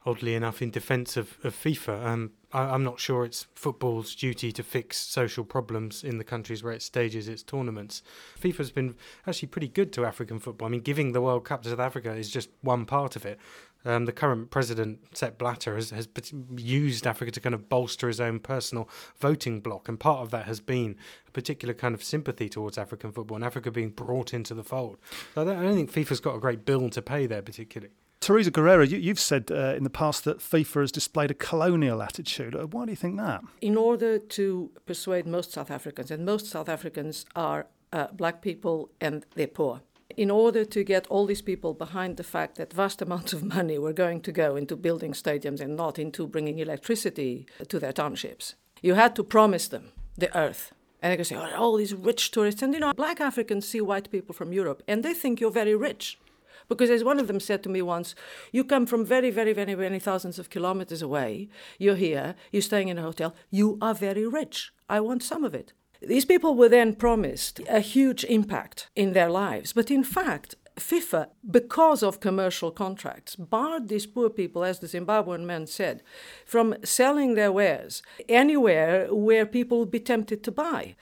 oddly 0.06 0.34
enough, 0.34 0.62
in 0.62 0.70
defence 0.70 1.16
of, 1.16 1.38
of 1.42 1.56
FIFA, 1.56 2.04
um, 2.06 2.32
I, 2.52 2.74
am 2.74 2.84
not 2.84 3.00
sure 3.00 3.24
it's 3.24 3.46
football's 3.54 4.14
duty 4.14 4.52
to 4.52 4.62
fix 4.62 4.98
social 4.98 5.44
problems 5.44 6.04
in 6.04 6.18
the 6.18 6.24
countries 6.24 6.62
where 6.62 6.72
it 6.72 6.82
stages 6.82 7.28
its 7.28 7.42
tournaments. 7.42 8.02
FIFA's 8.40 8.70
been 8.70 8.94
actually 9.26 9.48
pretty 9.48 9.68
good 9.68 9.92
to 9.94 10.04
African 10.04 10.38
football. 10.38 10.68
I 10.68 10.70
mean, 10.70 10.82
giving 10.82 11.12
the 11.12 11.22
World 11.22 11.44
Cup 11.44 11.62
to 11.62 11.70
South 11.70 11.80
Africa 11.80 12.12
is 12.12 12.30
just 12.30 12.50
one 12.60 12.84
part 12.84 13.16
of 13.16 13.24
it. 13.24 13.40
Um, 13.84 14.04
the 14.04 14.12
current 14.12 14.50
president, 14.50 15.00
Sepp 15.16 15.38
Blatter, 15.38 15.74
has, 15.74 15.90
has 15.90 16.08
used 16.56 17.06
Africa 17.06 17.32
to 17.32 17.40
kind 17.40 17.54
of 17.54 17.68
bolster 17.68 18.08
his 18.08 18.20
own 18.20 18.38
personal 18.40 18.88
voting 19.18 19.60
bloc, 19.60 19.88
and 19.88 19.98
part 19.98 20.20
of 20.20 20.30
that 20.30 20.46
has 20.46 20.60
been 20.60 20.96
a 21.26 21.30
particular 21.30 21.74
kind 21.74 21.94
of 21.94 22.02
sympathy 22.02 22.48
towards 22.48 22.78
African 22.78 23.12
football 23.12 23.36
and 23.36 23.44
Africa 23.44 23.70
being 23.70 23.90
brought 23.90 24.32
into 24.32 24.54
the 24.54 24.64
fold. 24.64 24.98
So 25.34 25.42
I 25.42 25.44
don't, 25.44 25.58
I 25.58 25.62
don't 25.62 25.74
think 25.74 25.92
FIFA's 25.92 26.20
got 26.20 26.36
a 26.36 26.40
great 26.40 26.64
bill 26.64 26.90
to 26.90 27.02
pay 27.02 27.26
there, 27.26 27.42
particularly. 27.42 27.92
Teresa 28.20 28.52
Guerreiro, 28.52 28.88
you, 28.88 29.08
have 29.08 29.18
said 29.18 29.50
uh, 29.50 29.74
in 29.74 29.82
the 29.82 29.90
past 29.90 30.24
that 30.24 30.38
FIFA 30.38 30.82
has 30.82 30.92
displayed 30.92 31.32
a 31.32 31.34
colonial 31.34 32.00
attitude. 32.00 32.54
Uh, 32.54 32.68
why 32.68 32.84
do 32.84 32.92
you 32.92 32.96
think 32.96 33.16
that? 33.16 33.42
In 33.60 33.76
order 33.76 34.16
to 34.16 34.70
persuade 34.86 35.26
most 35.26 35.50
South 35.50 35.72
Africans, 35.72 36.12
and 36.12 36.24
most 36.24 36.46
South 36.46 36.68
Africans 36.68 37.26
are 37.34 37.66
uh, 37.92 38.06
black 38.12 38.40
people 38.40 38.90
and 39.00 39.26
they're 39.34 39.46
poor. 39.46 39.82
In 40.16 40.30
order 40.30 40.64
to 40.64 40.84
get 40.84 41.06
all 41.06 41.26
these 41.26 41.42
people 41.42 41.74
behind 41.74 42.16
the 42.16 42.24
fact 42.24 42.56
that 42.56 42.72
vast 42.72 43.00
amounts 43.02 43.32
of 43.32 43.42
money 43.42 43.78
were 43.78 43.92
going 43.92 44.20
to 44.22 44.32
go 44.32 44.56
into 44.56 44.76
building 44.76 45.12
stadiums 45.12 45.60
and 45.60 45.76
not 45.76 45.98
into 45.98 46.26
bringing 46.26 46.58
electricity 46.58 47.46
to 47.68 47.78
their 47.78 47.92
townships, 47.92 48.54
you 48.82 48.94
had 48.94 49.16
to 49.16 49.24
promise 49.24 49.68
them 49.68 49.92
the 50.16 50.36
earth. 50.36 50.72
And 51.00 51.10
they 51.10 51.16
could 51.16 51.26
say, 51.26 51.36
oh, 51.36 51.56
all 51.56 51.76
these 51.76 51.94
rich 51.94 52.30
tourists. 52.30 52.62
And 52.62 52.74
you 52.74 52.80
know, 52.80 52.92
black 52.92 53.20
Africans 53.20 53.66
see 53.66 53.80
white 53.80 54.10
people 54.10 54.34
from 54.34 54.52
Europe 54.52 54.82
and 54.86 55.02
they 55.02 55.14
think 55.14 55.40
you're 55.40 55.50
very 55.50 55.74
rich 55.74 56.18
Because 56.68 56.90
as 56.90 57.04
one 57.04 57.18
of 57.18 57.26
them 57.26 57.40
said 57.40 57.62
to 57.62 57.68
me 57.68 57.82
once, 57.82 58.14
you 58.50 58.64
come 58.64 58.86
from 58.86 59.04
very, 59.04 59.30
very, 59.30 59.52
very, 59.52 59.74
many 59.74 59.98
thousands 59.98 60.38
of 60.38 60.50
kilometers 60.50 61.02
away. 61.02 61.48
You're 61.78 61.96
here, 61.96 62.34
you're 62.50 62.62
staying 62.62 62.88
in 62.88 62.98
a 62.98 63.02
hotel, 63.02 63.34
you 63.50 63.78
are 63.80 63.94
very 63.94 64.26
rich. 64.26 64.72
I 64.88 65.00
want 65.00 65.22
some 65.22 65.44
of 65.44 65.54
it. 65.54 65.72
These 66.06 66.24
people 66.24 66.54
were 66.54 66.68
then 66.68 66.94
promised 66.94 67.60
a 67.68 67.80
huge 67.80 68.24
impact 68.24 68.88
in 68.96 69.12
their 69.12 69.30
lives, 69.30 69.72
but 69.72 69.90
in 69.90 70.02
fact, 70.02 70.56
FIFA, 70.76 71.28
because 71.48 72.02
of 72.02 72.20
commercial 72.20 72.70
contracts, 72.70 73.36
barred 73.36 73.88
these 73.88 74.06
poor 74.06 74.30
people, 74.30 74.64
as 74.64 74.78
the 74.78 74.86
Zimbabwean 74.86 75.44
man 75.44 75.66
said, 75.66 76.02
from 76.46 76.74
selling 76.82 77.34
their 77.34 77.52
wares 77.52 78.02
anywhere 78.28 79.12
where 79.14 79.44
people 79.44 79.78
would 79.78 79.90
be 79.90 80.00
tempted 80.00 80.42
to 80.42 80.50
buy. 80.50 80.96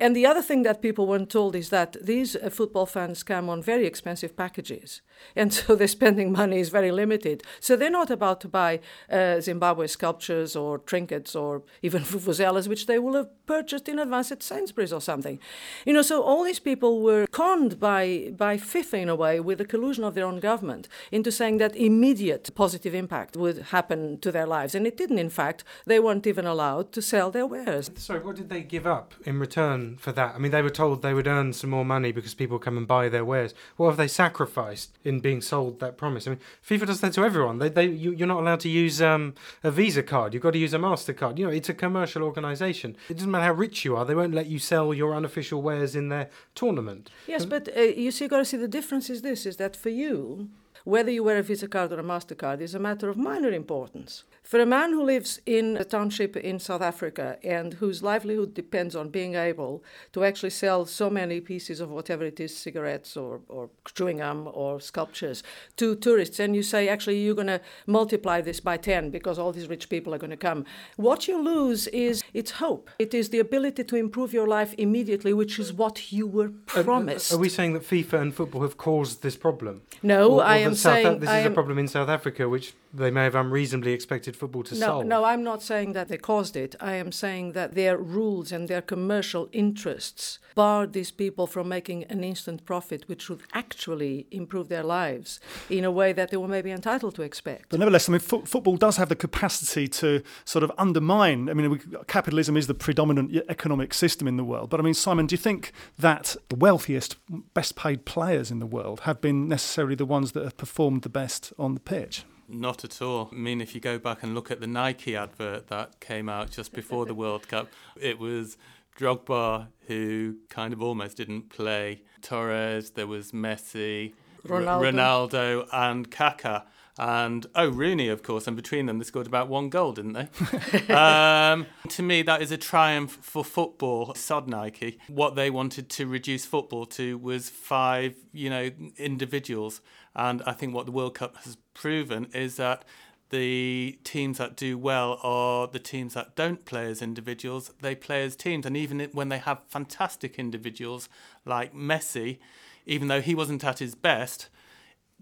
And 0.00 0.14
the 0.14 0.26
other 0.26 0.42
thing 0.42 0.62
that 0.62 0.82
people 0.82 1.06
weren't 1.06 1.30
told 1.30 1.56
is 1.56 1.70
that 1.70 1.96
these 2.00 2.36
uh, 2.36 2.50
football 2.50 2.86
fans 2.86 3.22
come 3.22 3.48
on 3.48 3.62
very 3.62 3.84
expensive 3.84 4.36
packages. 4.36 5.02
And 5.36 5.52
so 5.52 5.76
their 5.76 5.86
spending 5.86 6.32
money 6.32 6.60
is 6.60 6.70
very 6.70 6.90
limited. 6.90 7.42
So 7.60 7.76
they're 7.76 7.90
not 7.90 8.10
about 8.10 8.40
to 8.40 8.48
buy 8.48 8.80
uh, 9.10 9.40
Zimbabwe 9.40 9.86
sculptures 9.86 10.56
or 10.56 10.78
trinkets 10.78 11.36
or 11.36 11.62
even 11.82 12.02
vuvuzelas, 12.02 12.68
which 12.68 12.86
they 12.86 12.98
will 12.98 13.14
have 13.14 13.28
purchased 13.46 13.88
in 13.88 13.98
advance 13.98 14.32
at 14.32 14.42
Sainsbury's 14.42 14.92
or 14.92 15.00
something. 15.00 15.38
You 15.84 15.92
know, 15.92 16.02
so 16.02 16.22
all 16.22 16.42
these 16.42 16.58
people 16.58 17.02
were 17.02 17.26
conned 17.26 17.78
by, 17.78 18.32
by 18.36 18.56
FIFA 18.56 19.02
in 19.02 19.08
a 19.08 19.14
way 19.14 19.40
with 19.40 19.58
the 19.58 19.64
collusion 19.64 20.04
of 20.04 20.14
their 20.14 20.24
own 20.24 20.40
government 20.40 20.88
into 21.12 21.30
saying 21.30 21.58
that 21.58 21.76
immediate 21.76 22.54
positive 22.54 22.94
impact 22.94 23.36
would 23.36 23.58
happen 23.58 24.18
to 24.20 24.32
their 24.32 24.46
lives. 24.46 24.74
And 24.74 24.86
it 24.86 24.96
didn't, 24.96 25.18
in 25.18 25.30
fact. 25.30 25.64
They 25.86 26.00
weren't 26.00 26.26
even 26.26 26.46
allowed 26.46 26.92
to 26.92 27.02
sell 27.02 27.30
their 27.30 27.46
wares. 27.46 27.90
Sorry, 27.96 28.20
what 28.20 28.36
did 28.36 28.48
they 28.48 28.62
give 28.62 28.86
up 28.86 29.14
in 29.24 29.38
return 29.38 29.96
for 29.96 30.12
that? 30.12 30.34
I 30.34 30.38
mean, 30.38 30.52
they 30.52 30.62
were 30.62 30.70
told 30.70 31.02
they 31.02 31.14
would 31.14 31.26
earn 31.26 31.52
some 31.52 31.70
more 31.70 31.84
money 31.84 32.12
because 32.12 32.34
people 32.34 32.58
come 32.58 32.76
and 32.76 32.86
buy 32.86 33.08
their 33.08 33.24
wares. 33.24 33.54
What 33.76 33.88
have 33.88 33.96
they 33.96 34.08
sacrificed 34.08 34.98
in 35.06 35.20
being 35.20 35.40
sold 35.40 35.80
that 35.80 35.96
promise? 35.96 36.26
I 36.26 36.30
mean, 36.30 36.40
FIFA 36.68 36.86
does 36.86 37.00
that 37.00 37.12
to 37.14 37.24
everyone. 37.24 37.58
They, 37.58 37.68
they, 37.68 37.86
you, 37.86 38.12
are 38.24 38.26
not 38.26 38.40
allowed 38.40 38.60
to 38.60 38.68
use 38.68 39.00
um, 39.00 39.34
a 39.62 39.70
Visa 39.70 40.02
card. 40.02 40.34
You've 40.34 40.42
got 40.42 40.52
to 40.52 40.58
use 40.58 40.74
a 40.74 40.78
MasterCard. 40.78 41.38
You 41.38 41.46
know, 41.46 41.52
it's 41.52 41.68
a 41.68 41.74
commercial 41.74 42.22
organisation. 42.22 42.96
It 43.08 43.14
doesn't 43.14 43.30
matter 43.30 43.44
how 43.44 43.52
rich 43.52 43.84
you 43.84 43.96
are, 43.96 44.04
they 44.04 44.14
won't 44.14 44.34
let 44.34 44.46
you 44.46 44.58
sell 44.58 44.92
your 44.92 45.14
unofficial 45.14 45.62
wares 45.62 45.96
in 45.96 46.08
their 46.08 46.28
tournament. 46.54 47.10
Yes, 47.26 47.44
but 47.44 47.68
uh, 47.76 47.80
you 47.80 48.10
see, 48.10 48.24
you've 48.24 48.30
got 48.30 48.38
to 48.38 48.44
see 48.44 48.56
the 48.56 48.68
difference 48.68 49.08
is 49.08 49.22
this, 49.22 49.46
is 49.46 49.56
that 49.56 49.76
for 49.76 49.90
you, 49.90 50.50
whether 50.84 51.10
you 51.10 51.24
wear 51.24 51.38
a 51.38 51.42
Visa 51.42 51.66
card 51.68 51.92
or 51.92 51.98
a 51.98 52.04
MasterCard 52.04 52.60
is 52.60 52.74
a 52.74 52.78
matter 52.78 53.08
of 53.08 53.16
minor 53.16 53.50
importance. 53.50 54.24
For 54.46 54.60
a 54.60 54.66
man 54.66 54.92
who 54.92 55.02
lives 55.02 55.40
in 55.44 55.76
a 55.76 55.82
township 55.82 56.36
in 56.36 56.60
South 56.60 56.80
Africa 56.80 57.36
and 57.42 57.74
whose 57.74 58.00
livelihood 58.00 58.54
depends 58.54 58.94
on 58.94 59.08
being 59.08 59.34
able 59.34 59.82
to 60.12 60.22
actually 60.22 60.50
sell 60.50 60.86
so 60.86 61.10
many 61.10 61.40
pieces 61.40 61.80
of 61.80 61.90
whatever 61.90 62.24
it 62.24 62.38
is, 62.38 62.56
cigarettes 62.56 63.16
or, 63.16 63.40
or 63.48 63.70
chewing 63.92 64.18
gum 64.18 64.48
or 64.54 64.78
sculptures, 64.80 65.42
to 65.78 65.96
tourists, 65.96 66.38
and 66.38 66.54
you 66.54 66.62
say, 66.62 66.88
actually, 66.88 67.18
you're 67.18 67.34
going 67.34 67.48
to 67.48 67.60
multiply 67.88 68.40
this 68.40 68.60
by 68.60 68.76
10 68.76 69.10
because 69.10 69.36
all 69.36 69.50
these 69.50 69.66
rich 69.66 69.88
people 69.88 70.14
are 70.14 70.18
going 70.18 70.30
to 70.30 70.36
come, 70.36 70.64
what 70.94 71.26
you 71.26 71.42
lose 71.42 71.88
is 71.88 72.22
its 72.32 72.52
hope. 72.52 72.88
It 73.00 73.14
is 73.14 73.30
the 73.30 73.40
ability 73.40 73.82
to 73.82 73.96
improve 73.96 74.32
your 74.32 74.46
life 74.46 74.76
immediately, 74.78 75.34
which 75.34 75.58
is 75.58 75.72
what 75.72 76.12
you 76.12 76.24
were 76.24 76.50
promised. 76.66 77.32
Are, 77.32 77.34
are 77.34 77.40
we 77.40 77.48
saying 77.48 77.72
that 77.72 77.82
FIFA 77.82 78.22
and 78.22 78.32
football 78.32 78.62
have 78.62 78.76
caused 78.76 79.24
this 79.24 79.36
problem? 79.36 79.82
No, 80.04 80.34
or, 80.34 80.42
or 80.42 80.44
I 80.44 80.58
am 80.58 80.76
South 80.76 80.92
saying. 81.02 81.18
this 81.18 81.30
is 81.30 81.46
a 81.46 81.50
problem 81.50 81.80
in 81.80 81.88
South 81.88 82.08
Africa, 82.08 82.48
which 82.48 82.74
they 82.96 83.10
may 83.10 83.24
have 83.24 83.34
unreasonably 83.34 83.92
expected 83.92 84.36
football 84.36 84.62
to 84.64 84.74
no, 84.74 84.80
solve. 84.80 85.06
No, 85.06 85.24
I'm 85.24 85.44
not 85.44 85.62
saying 85.62 85.92
that 85.92 86.08
they 86.08 86.18
caused 86.18 86.56
it. 86.56 86.74
I 86.80 86.94
am 86.94 87.12
saying 87.12 87.52
that 87.52 87.74
their 87.74 87.96
rules 87.96 88.52
and 88.52 88.68
their 88.68 88.82
commercial 88.82 89.48
interests 89.52 90.38
barred 90.54 90.92
these 90.92 91.10
people 91.10 91.46
from 91.46 91.68
making 91.68 92.04
an 92.04 92.24
instant 92.24 92.64
profit, 92.64 93.08
which 93.08 93.28
would 93.28 93.42
actually 93.52 94.26
improve 94.30 94.68
their 94.68 94.82
lives 94.82 95.38
in 95.68 95.84
a 95.84 95.90
way 95.90 96.12
that 96.12 96.30
they 96.30 96.36
were 96.36 96.48
maybe 96.48 96.70
entitled 96.70 97.14
to 97.14 97.22
expect. 97.22 97.68
But 97.68 97.78
nevertheless, 97.78 98.08
I 98.08 98.12
mean, 98.12 98.20
fo- 98.20 98.42
football 98.42 98.76
does 98.76 98.96
have 98.96 99.08
the 99.08 99.16
capacity 99.16 99.86
to 99.88 100.22
sort 100.44 100.62
of 100.62 100.72
undermine. 100.78 101.48
I 101.50 101.54
mean, 101.54 101.70
we, 101.70 101.80
capitalism 102.06 102.56
is 102.56 102.66
the 102.66 102.74
predominant 102.74 103.36
economic 103.48 103.92
system 103.92 104.26
in 104.26 104.36
the 104.36 104.44
world. 104.44 104.70
But 104.70 104.80
I 104.80 104.82
mean, 104.82 104.94
Simon, 104.94 105.26
do 105.26 105.34
you 105.34 105.38
think 105.38 105.72
that 105.98 106.36
the 106.48 106.56
wealthiest, 106.56 107.16
best 107.52 107.76
paid 107.76 108.06
players 108.06 108.50
in 108.50 108.58
the 108.58 108.66
world 108.66 109.00
have 109.00 109.20
been 109.20 109.48
necessarily 109.48 109.94
the 109.94 110.06
ones 110.06 110.32
that 110.32 110.44
have 110.44 110.56
performed 110.56 111.02
the 111.02 111.08
best 111.08 111.52
on 111.58 111.74
the 111.74 111.80
pitch? 111.80 112.24
Not 112.48 112.84
at 112.84 113.02
all. 113.02 113.28
I 113.32 113.34
mean, 113.34 113.60
if 113.60 113.74
you 113.74 113.80
go 113.80 113.98
back 113.98 114.22
and 114.22 114.34
look 114.34 114.50
at 114.50 114.60
the 114.60 114.66
Nike 114.66 115.16
advert 115.16 115.66
that 115.68 116.00
came 116.00 116.28
out 116.28 116.50
just 116.50 116.72
before 116.72 117.04
the 117.06 117.14
World 117.22 117.48
Cup, 117.48 117.68
it 118.00 118.18
was 118.18 118.56
Drogba 118.98 119.68
who 119.86 120.36
kind 120.48 120.72
of 120.72 120.82
almost 120.82 121.16
didn't 121.16 121.50
play. 121.50 122.02
Torres, 122.22 122.90
there 122.90 123.06
was 123.06 123.32
Messi, 123.32 124.14
Ronaldo, 124.46 124.68
R- 124.68 124.82
Ronaldo 124.82 125.68
and 125.72 126.10
Kaká. 126.10 126.64
And 126.98 127.46
oh, 127.54 127.68
Rooney, 127.68 128.08
of 128.08 128.22
course, 128.22 128.46
and 128.46 128.56
between 128.56 128.86
them, 128.86 128.98
they 128.98 129.04
scored 129.04 129.26
about 129.26 129.48
one 129.48 129.68
goal, 129.68 129.92
didn't 129.92 130.14
they? 130.14 130.94
um, 130.94 131.66
to 131.90 132.02
me, 132.02 132.22
that 132.22 132.40
is 132.40 132.50
a 132.50 132.56
triumph 132.56 133.18
for 133.20 133.44
football. 133.44 134.14
Sod 134.14 134.48
Nike. 134.48 134.98
What 135.08 135.34
they 135.34 135.50
wanted 135.50 135.90
to 135.90 136.06
reduce 136.06 136.46
football 136.46 136.86
to 136.86 137.18
was 137.18 137.50
five, 137.50 138.14
you 138.32 138.48
know, 138.48 138.70
individuals. 138.96 139.82
And 140.14 140.42
I 140.46 140.52
think 140.52 140.74
what 140.74 140.86
the 140.86 140.92
World 140.92 141.14
Cup 141.14 141.36
has 141.44 141.58
proven 141.74 142.28
is 142.32 142.56
that 142.56 142.84
the 143.28 143.98
teams 144.04 144.38
that 144.38 144.56
do 144.56 144.78
well 144.78 145.18
are 145.22 145.66
the 145.66 145.78
teams 145.78 146.14
that 146.14 146.34
don't 146.36 146.64
play 146.64 146.86
as 146.86 147.02
individuals, 147.02 147.72
they 147.82 147.94
play 147.94 148.24
as 148.24 148.36
teams. 148.36 148.64
And 148.64 148.76
even 148.76 149.00
when 149.12 149.28
they 149.28 149.38
have 149.38 149.60
fantastic 149.68 150.38
individuals 150.38 151.10
like 151.44 151.74
Messi, 151.74 152.38
even 152.86 153.08
though 153.08 153.20
he 153.20 153.34
wasn't 153.34 153.64
at 153.64 153.80
his 153.80 153.94
best, 153.94 154.48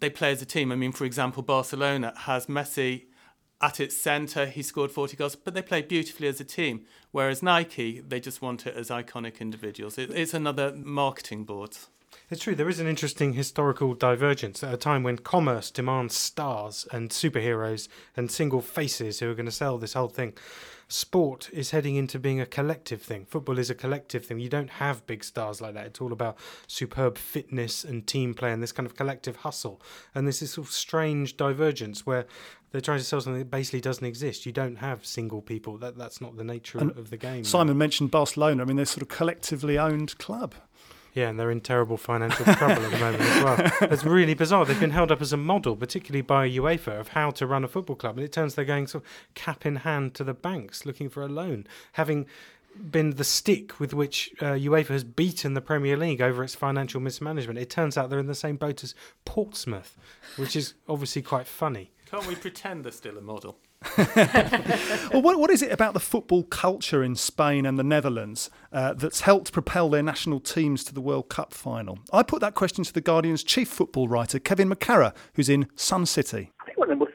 they 0.04 0.10
play 0.10 0.32
as 0.32 0.42
a 0.42 0.46
team. 0.46 0.70
I 0.70 0.76
mean, 0.76 0.92
for 0.92 1.06
example, 1.06 1.42
Barcelona 1.42 2.12
has 2.14 2.44
Messi 2.44 3.04
at 3.62 3.80
its 3.80 3.96
centre, 3.96 4.44
he 4.44 4.62
scored 4.62 4.90
40 4.90 5.16
goals, 5.16 5.34
but 5.34 5.54
they 5.54 5.62
play 5.62 5.80
beautifully 5.80 6.28
as 6.28 6.38
a 6.40 6.44
team. 6.44 6.84
Whereas 7.10 7.42
Nike, 7.42 8.00
they 8.00 8.20
just 8.20 8.42
want 8.42 8.66
it 8.66 8.76
as 8.76 8.90
iconic 8.90 9.40
individuals. 9.40 9.96
It, 9.96 10.10
it's 10.10 10.34
another 10.34 10.74
marketing 10.76 11.44
board. 11.44 11.78
It's 12.28 12.42
true, 12.42 12.54
there 12.54 12.68
is 12.68 12.80
an 12.80 12.86
interesting 12.86 13.32
historical 13.32 13.94
divergence 13.94 14.62
at 14.62 14.74
a 14.74 14.76
time 14.76 15.02
when 15.02 15.16
commerce 15.16 15.70
demands 15.70 16.14
stars 16.14 16.86
and 16.92 17.08
superheroes 17.08 17.88
and 18.14 18.30
single 18.30 18.60
faces 18.60 19.20
who 19.20 19.30
are 19.30 19.34
going 19.34 19.46
to 19.46 19.52
sell 19.52 19.78
this 19.78 19.94
whole 19.94 20.08
thing. 20.08 20.34
Sport 20.88 21.50
is 21.52 21.70
heading 21.70 21.96
into 21.96 22.18
being 22.18 22.40
a 22.40 22.46
collective 22.46 23.02
thing. 23.02 23.24
Football 23.24 23.58
is 23.58 23.70
a 23.70 23.74
collective 23.74 24.26
thing. 24.26 24.38
You 24.38 24.48
don't 24.48 24.70
have 24.70 25.06
big 25.06 25.24
stars 25.24 25.60
like 25.60 25.74
that. 25.74 25.86
It's 25.86 26.00
all 26.00 26.12
about 26.12 26.36
superb 26.66 27.18
fitness 27.18 27.84
and 27.84 28.06
team 28.06 28.34
play 28.34 28.52
and 28.52 28.62
this 28.62 28.72
kind 28.72 28.86
of 28.86 28.94
collective 28.96 29.36
hustle. 29.36 29.80
And 30.14 30.26
there's 30.26 30.40
this 30.40 30.52
sort 30.52 30.68
of 30.68 30.72
strange 30.72 31.36
divergence 31.36 32.04
where 32.06 32.26
they're 32.70 32.80
trying 32.80 32.98
to 32.98 33.04
sell 33.04 33.20
something 33.20 33.38
that 33.38 33.50
basically 33.50 33.80
doesn't 33.80 34.04
exist. 34.04 34.46
You 34.46 34.52
don't 34.52 34.76
have 34.76 35.06
single 35.06 35.40
people. 35.40 35.78
That 35.78 35.96
that's 35.96 36.20
not 36.20 36.36
the 36.36 36.42
nature 36.42 36.78
and 36.78 36.90
of 36.98 37.10
the 37.10 37.16
game. 37.16 37.44
Simon 37.44 37.78
mentioned 37.78 38.10
Barcelona. 38.10 38.62
I 38.62 38.66
mean, 38.66 38.76
they're 38.76 38.84
sort 38.84 39.02
of 39.02 39.08
collectively 39.08 39.78
owned 39.78 40.18
club. 40.18 40.56
Yeah, 41.14 41.28
and 41.28 41.38
they're 41.38 41.50
in 41.50 41.60
terrible 41.60 41.96
financial 41.96 42.44
trouble 42.44 42.84
at 42.84 42.90
the 42.90 42.98
moment 42.98 43.22
as 43.22 43.44
well. 43.44 43.72
It's 43.92 44.04
really 44.04 44.34
bizarre. 44.34 44.64
They've 44.64 44.78
been 44.78 44.90
held 44.90 45.12
up 45.12 45.22
as 45.22 45.32
a 45.32 45.36
model, 45.36 45.76
particularly 45.76 46.22
by 46.22 46.50
UEFA, 46.50 46.98
of 46.98 47.08
how 47.08 47.30
to 47.32 47.46
run 47.46 47.62
a 47.62 47.68
football 47.68 47.94
club. 47.94 48.16
And 48.16 48.24
it 48.24 48.32
turns 48.32 48.56
they're 48.56 48.64
going 48.64 48.88
sort 48.88 49.04
of 49.04 49.10
cap 49.34 49.64
in 49.64 49.76
hand 49.76 50.14
to 50.14 50.24
the 50.24 50.34
banks 50.34 50.84
looking 50.84 51.08
for 51.08 51.22
a 51.22 51.28
loan, 51.28 51.66
having 51.92 52.26
been 52.90 53.10
the 53.10 53.24
stick 53.24 53.78
with 53.78 53.94
which 53.94 54.34
uh, 54.40 54.54
UEFA 54.54 54.88
has 54.88 55.04
beaten 55.04 55.54
the 55.54 55.60
Premier 55.60 55.96
League 55.96 56.20
over 56.20 56.42
its 56.42 56.56
financial 56.56 57.00
mismanagement. 57.00 57.60
It 57.60 57.70
turns 57.70 57.96
out 57.96 58.10
they're 58.10 58.18
in 58.18 58.26
the 58.26 58.34
same 58.34 58.56
boat 58.56 58.82
as 58.82 58.96
Portsmouth, 59.24 59.96
which 60.36 60.56
is 60.56 60.74
obviously 60.88 61.22
quite 61.22 61.46
funny. 61.46 61.92
Can't 62.10 62.26
we 62.26 62.34
pretend 62.34 62.84
they're 62.84 62.92
still 62.92 63.16
a 63.18 63.20
model? 63.20 63.58
well, 65.12 65.22
what, 65.22 65.38
what 65.38 65.50
is 65.50 65.62
it 65.62 65.72
about 65.72 65.94
the 65.94 66.00
football 66.00 66.42
culture 66.44 67.02
in 67.02 67.14
Spain 67.14 67.66
and 67.66 67.78
the 67.78 67.84
Netherlands 67.84 68.50
uh, 68.72 68.94
that's 68.94 69.22
helped 69.22 69.52
propel 69.52 69.88
their 69.88 70.02
national 70.02 70.40
teams 70.40 70.84
to 70.84 70.94
the 70.94 71.00
World 71.00 71.28
Cup 71.28 71.52
final? 71.52 71.98
I 72.12 72.22
put 72.22 72.40
that 72.40 72.54
question 72.54 72.84
to 72.84 72.92
the 72.92 73.00
Guardian's 73.00 73.44
chief 73.44 73.68
football 73.68 74.08
writer, 74.08 74.38
Kevin 74.38 74.70
McCarra, 74.70 75.14
who's 75.34 75.48
in 75.48 75.68
Sun 75.76 76.06
City. 76.06 76.50
I 76.60 76.66
think 76.66 76.78
one 76.78 76.90
of 76.90 76.98
the 76.98 77.04
most 77.04 77.13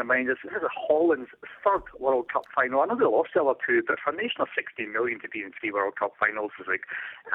in 0.00 0.06
mind 0.06 0.28
is 0.30 0.40
this 0.42 0.56
is 0.56 0.64
Holland's 0.72 1.30
third 1.62 1.84
World 1.98 2.32
Cup 2.32 2.44
final. 2.54 2.80
I 2.80 2.86
know 2.86 2.96
they 2.96 3.04
lost 3.04 3.30
the 3.34 3.42
other 3.44 3.58
two, 3.60 3.82
but 3.86 4.00
for 4.02 4.12
a 4.12 4.16
nation 4.16 4.40
of 4.40 4.48
16 4.56 4.90
million 4.92 5.20
to 5.20 5.28
be 5.28 5.44
in 5.44 5.52
three 5.52 5.70
World 5.70 5.96
Cup 6.00 6.16
finals 6.18 6.52
is 6.58 6.66
like 6.66 6.88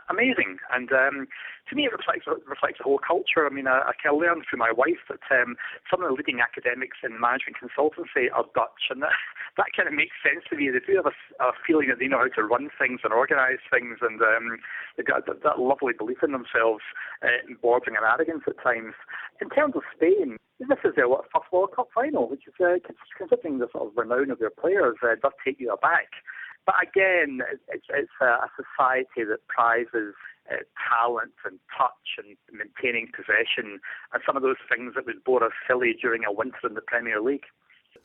amazing. 0.10 0.58
And 0.74 0.92
um, 0.92 1.28
to 1.70 1.76
me, 1.76 1.86
it 1.86 1.94
reflects 1.94 2.26
reflects 2.26 2.82
the 2.82 2.90
whole 2.90 3.00
culture. 3.00 3.46
I 3.46 3.54
mean, 3.54 3.68
I, 3.68 3.94
I 3.94 4.10
learned 4.10 4.46
through 4.50 4.60
my 4.60 4.74
wife 4.74 5.02
that 5.10 5.24
um, 5.30 5.56
some 5.90 6.02
of 6.02 6.10
the 6.10 6.18
leading 6.18 6.42
academics 6.42 6.98
in 7.06 7.22
management 7.22 7.62
consultancy 7.62 8.34
are 8.34 8.46
Dutch, 8.54 8.90
and 8.90 9.02
that, 9.02 9.14
that 9.58 9.74
kind 9.78 9.88
of 9.88 9.96
makes 9.96 10.18
sense 10.26 10.44
to 10.50 10.58
me. 10.58 10.70
They 10.70 10.82
do 10.82 10.98
have 10.98 11.10
a, 11.10 11.16
a 11.44 11.54
feeling 11.66 11.90
that 11.90 12.00
they 12.02 12.10
know 12.10 12.26
how 12.26 12.34
to 12.34 12.44
run 12.44 12.70
things 12.74 13.02
and 13.04 13.14
organise 13.14 13.62
things, 13.70 14.02
and 14.02 14.22
um, 14.22 14.58
they've 14.98 15.06
got 15.06 15.26
that, 15.26 15.44
that 15.44 15.62
lovely 15.62 15.94
belief 15.94 16.22
in 16.26 16.34
themselves, 16.34 16.84
uh, 17.22 17.46
bordering 17.62 17.98
on 17.98 18.06
arrogance 18.06 18.44
at 18.48 18.62
times. 18.62 18.94
In 19.42 19.50
terms 19.50 19.76
of 19.76 19.84
Spain, 19.96 20.38
this 20.60 20.80
is 20.84 20.96
their 20.96 21.08
first 21.08 21.52
World 21.52 21.72
Cup 21.76 21.90
final, 21.94 22.30
which 22.30 22.48
is 22.48 22.54
uh, 22.60 22.80
considering 23.18 23.60
the 23.60 23.68
sort 23.72 23.88
of 23.88 23.98
renown 23.98 24.32
of 24.32 24.40
their 24.40 24.50
players, 24.50 24.96
uh, 25.04 25.16
does 25.22 25.34
take 25.44 25.60
you 25.60 25.72
aback. 25.72 26.10
But 26.66 26.76
again, 26.82 27.42
it's, 27.70 27.86
it's 27.90 28.10
a 28.22 28.50
society 28.56 29.30
that 29.30 29.48
prizes 29.48 30.16
uh, 30.52 30.58
talent 30.90 31.34
and 31.46 31.60
touch 31.78 32.18
and 32.18 32.38
maintaining 32.52 33.12
possession 33.16 33.80
and 34.14 34.24
some 34.26 34.36
of 34.36 34.44
those 34.44 34.56
things 34.70 34.94
that 34.96 35.06
would 35.06 35.24
bore 35.24 35.44
us 35.44 35.52
silly 35.68 35.96
during 36.02 36.24
a 36.26 36.32
winter 36.32 36.68
in 36.68 36.74
the 36.74 36.82
Premier 36.82 37.22
League. 37.22 37.46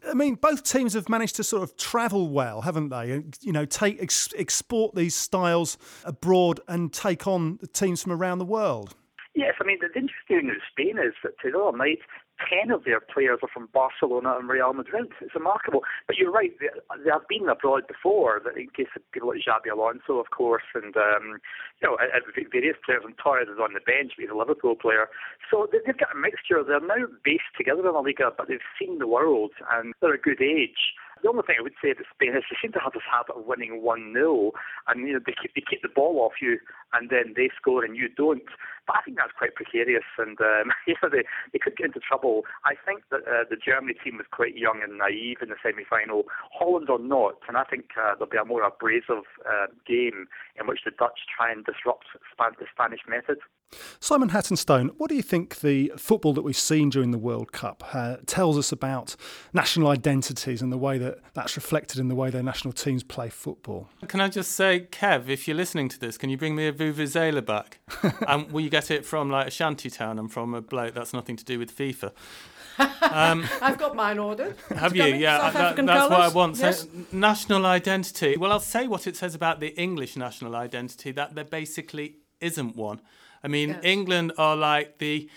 I 0.09 0.14
mean, 0.14 0.35
both 0.35 0.62
teams 0.62 0.95
have 0.95 1.09
managed 1.09 1.37
to 1.37 1.45
sort 1.45 1.62
of 1.62 1.76
travel 1.76 2.28
well, 2.28 2.62
haven't 2.62 2.88
they? 2.88 3.23
You 3.40 3.52
know, 3.52 3.64
take 3.64 4.00
ex- 4.00 4.33
export 4.37 4.95
these 4.95 5.14
styles 5.14 5.78
abroad 6.04 6.61
and 6.69 6.92
take 6.92 7.26
on 7.26 7.59
teams 7.73 8.02
from 8.02 8.12
around 8.12 8.38
the 8.38 8.45
world. 8.45 8.95
Yes, 9.35 9.54
I 9.61 9.64
mean, 9.64 9.78
the 9.80 9.87
interesting 9.87 10.12
thing 10.28 10.47
with 10.47 10.59
Spain 10.71 10.99
is 10.99 11.14
that 11.23 11.33
the 11.42 11.73
night, 11.76 12.00
10 12.49 12.71
of 12.71 12.85
their 12.85 13.01
players 13.01 13.41
are 13.43 13.53
from 13.53 13.69
Barcelona 13.73 14.37
and 14.39 14.49
Real 14.49 14.73
Madrid. 14.73 15.13
It's 15.21 15.35
remarkable. 15.35 15.83
But 16.07 16.17
you're 16.17 16.33
right, 16.33 16.53
they, 16.61 16.69
they 17.05 17.11
have 17.11 17.29
been 17.29 17.49
abroad 17.49 17.87
before, 17.87 18.41
in 18.57 18.69
case 18.71 18.93
of 18.97 19.03
people 19.13 19.29
like 19.29 19.45
Xabi 19.45 19.73
Alonso, 19.73 20.19
of 20.19 20.31
course, 20.31 20.65
and, 20.75 20.97
um, 20.97 21.41
you 21.81 21.89
know, 21.89 21.97
various 22.53 22.77
players. 22.85 23.03
And 23.05 23.17
Torres 23.19 23.49
is 23.49 23.61
on 23.61 23.75
the 23.75 23.85
bench, 23.85 24.13
but 24.17 24.23
he's 24.23 24.31
a 24.33 24.39
Liverpool 24.39 24.77
player. 24.77 25.09
So 25.51 25.69
they've 25.71 25.97
got 25.97 26.15
a 26.15 26.19
mixture. 26.19 26.63
They're 26.65 26.81
now 26.81 27.07
based 27.25 27.53
together 27.57 27.87
in 27.87 27.93
the 27.93 28.01
Liga, 28.01 28.31
but 28.37 28.49
they've 28.49 28.71
seen 28.79 28.99
the 28.99 29.07
world, 29.07 29.53
and 29.73 29.95
they're 30.01 30.15
a 30.15 30.21
good 30.21 30.43
age. 30.43 30.97
The 31.23 31.29
only 31.29 31.43
thing 31.45 31.57
I 31.59 31.63
would 31.63 31.77
say 31.83 31.91
about 31.91 32.09
Spain 32.15 32.33
is 32.33 32.45
they 32.49 32.57
seem 32.63 32.73
to 32.73 32.81
have 32.81 32.97
this 32.97 33.05
habit 33.05 33.37
of 33.37 33.45
winning 33.45 33.83
1 33.83 34.13
0, 34.15 34.53
and 34.89 35.07
you 35.07 35.13
know, 35.13 35.21
they, 35.21 35.37
keep, 35.37 35.53
they 35.55 35.61
keep 35.61 35.83
the 35.83 35.93
ball 35.93 36.21
off 36.25 36.41
you, 36.41 36.59
and 36.93 37.11
then 37.11 37.35
they 37.37 37.51
score 37.57 37.85
and 37.85 37.97
you 37.97 38.09
don't. 38.09 38.49
But 38.91 38.99
I 38.99 39.03
think 39.07 39.19
that's 39.19 39.31
quite 39.39 39.55
precarious, 39.55 40.03
and 40.19 40.35
um, 40.41 40.75
you 40.91 40.97
know, 41.01 41.09
they, 41.09 41.23
they 41.53 41.61
could 41.63 41.77
get 41.77 41.87
into 41.87 42.01
trouble. 42.01 42.43
I 42.65 42.75
think 42.75 43.07
that 43.15 43.23
uh, 43.23 43.47
the 43.49 43.55
Germany 43.55 43.95
team 44.03 44.19
was 44.19 44.27
quite 44.33 44.59
young 44.59 44.83
and 44.83 44.99
naive 44.99 45.39
in 45.41 45.51
the 45.51 45.55
semi 45.63 45.87
final. 45.87 46.25
Holland 46.51 46.91
are 46.91 46.99
not, 46.99 47.39
and 47.47 47.57
I 47.57 47.63
think 47.63 47.95
uh, 47.95 48.19
there'll 48.19 48.27
be 48.27 48.37
a 48.37 48.45
more 48.45 48.67
abrasive 48.67 49.31
uh, 49.47 49.71
game 49.87 50.27
in 50.59 50.67
which 50.67 50.83
the 50.85 50.91
Dutch 50.91 51.23
try 51.31 51.53
and 51.53 51.65
disrupt 51.65 52.11
the 52.19 52.67
Spanish 52.75 53.07
method. 53.07 53.39
Simon 54.00 54.31
Hattenstone, 54.31 54.91
what 54.97 55.09
do 55.09 55.15
you 55.15 55.23
think 55.23 55.61
the 55.61 55.93
football 55.97 56.33
that 56.33 56.43
we've 56.43 56.57
seen 56.57 56.91
during 56.91 57.11
the 57.11 57.19
World 57.19 57.53
Cup 57.53 57.85
uh, 57.95 58.17
tells 58.27 58.59
us 58.59 58.73
about 58.73 59.15
national 59.53 59.89
identities 59.89 60.61
and 60.61 60.73
the 60.73 60.79
way 60.79 60.99
that 60.99 61.19
that's 61.35 61.57
reflected 61.57 61.99
in 62.00 62.09
the 62.09 62.15
way 62.15 62.31
their 62.31 62.43
national 62.43 62.73
teams 62.73 63.03
play 63.03 63.29
football? 63.29 63.89
Can 64.09 64.21
I 64.21 64.29
just 64.29 64.53
say, 64.53 64.89
Kev, 64.91 65.29
if 65.29 65.47
you're 65.47 65.57
listening 65.57 65.89
to 65.91 66.00
this, 66.00 66.19
can 66.19 66.31
you 66.31 66.37
bring 66.37 66.57
me 66.57 66.67
a 66.67 66.73
Vuvuzela 66.73 67.45
back? 67.45 67.79
and 68.27 68.50
will 68.53 68.61
you 68.61 68.71
get 68.71 68.91
it 68.91 69.05
from 69.05 69.31
like 69.31 69.49
a 69.49 69.50
shanty 69.50 69.91
town 69.91 70.19
and 70.19 70.33
from 70.33 70.55
a 70.55 70.61
bloke 70.61 70.95
that's 70.95 71.12
nothing 71.12 71.37
to 71.37 71.45
do 71.45 71.59
with 71.59 71.77
FIFA? 71.77 72.12
Um, 73.03 73.47
I've 73.61 73.77
got 73.77 73.95
mine 73.95 74.19
ordered. 74.19 74.57
Have 74.77 74.97
you? 74.97 75.05
Yeah, 75.05 75.50
that, 75.50 75.77
that's 75.77 76.11
what 76.11 76.21
I 76.21 76.29
want. 76.29 76.57
Yes. 76.59 76.83
So, 76.83 76.89
national 77.12 77.67
identity. 77.67 78.37
Well, 78.39 78.53
I'll 78.53 78.61
say 78.61 78.87
what 78.87 79.07
it 79.07 79.17
says 79.17 79.35
about 79.35 79.61
the 79.61 79.69
English 79.79 80.17
national 80.17 80.57
identity 80.57 81.11
that 81.12 81.35
there 81.35 81.45
basically 81.45 82.17
isn't 82.41 82.77
one. 82.77 83.00
I 83.43 83.49
mean, 83.49 83.71
yes. 83.71 83.81
England 83.83 84.33
are 84.39 84.57
like 84.57 84.99
the. 84.99 85.29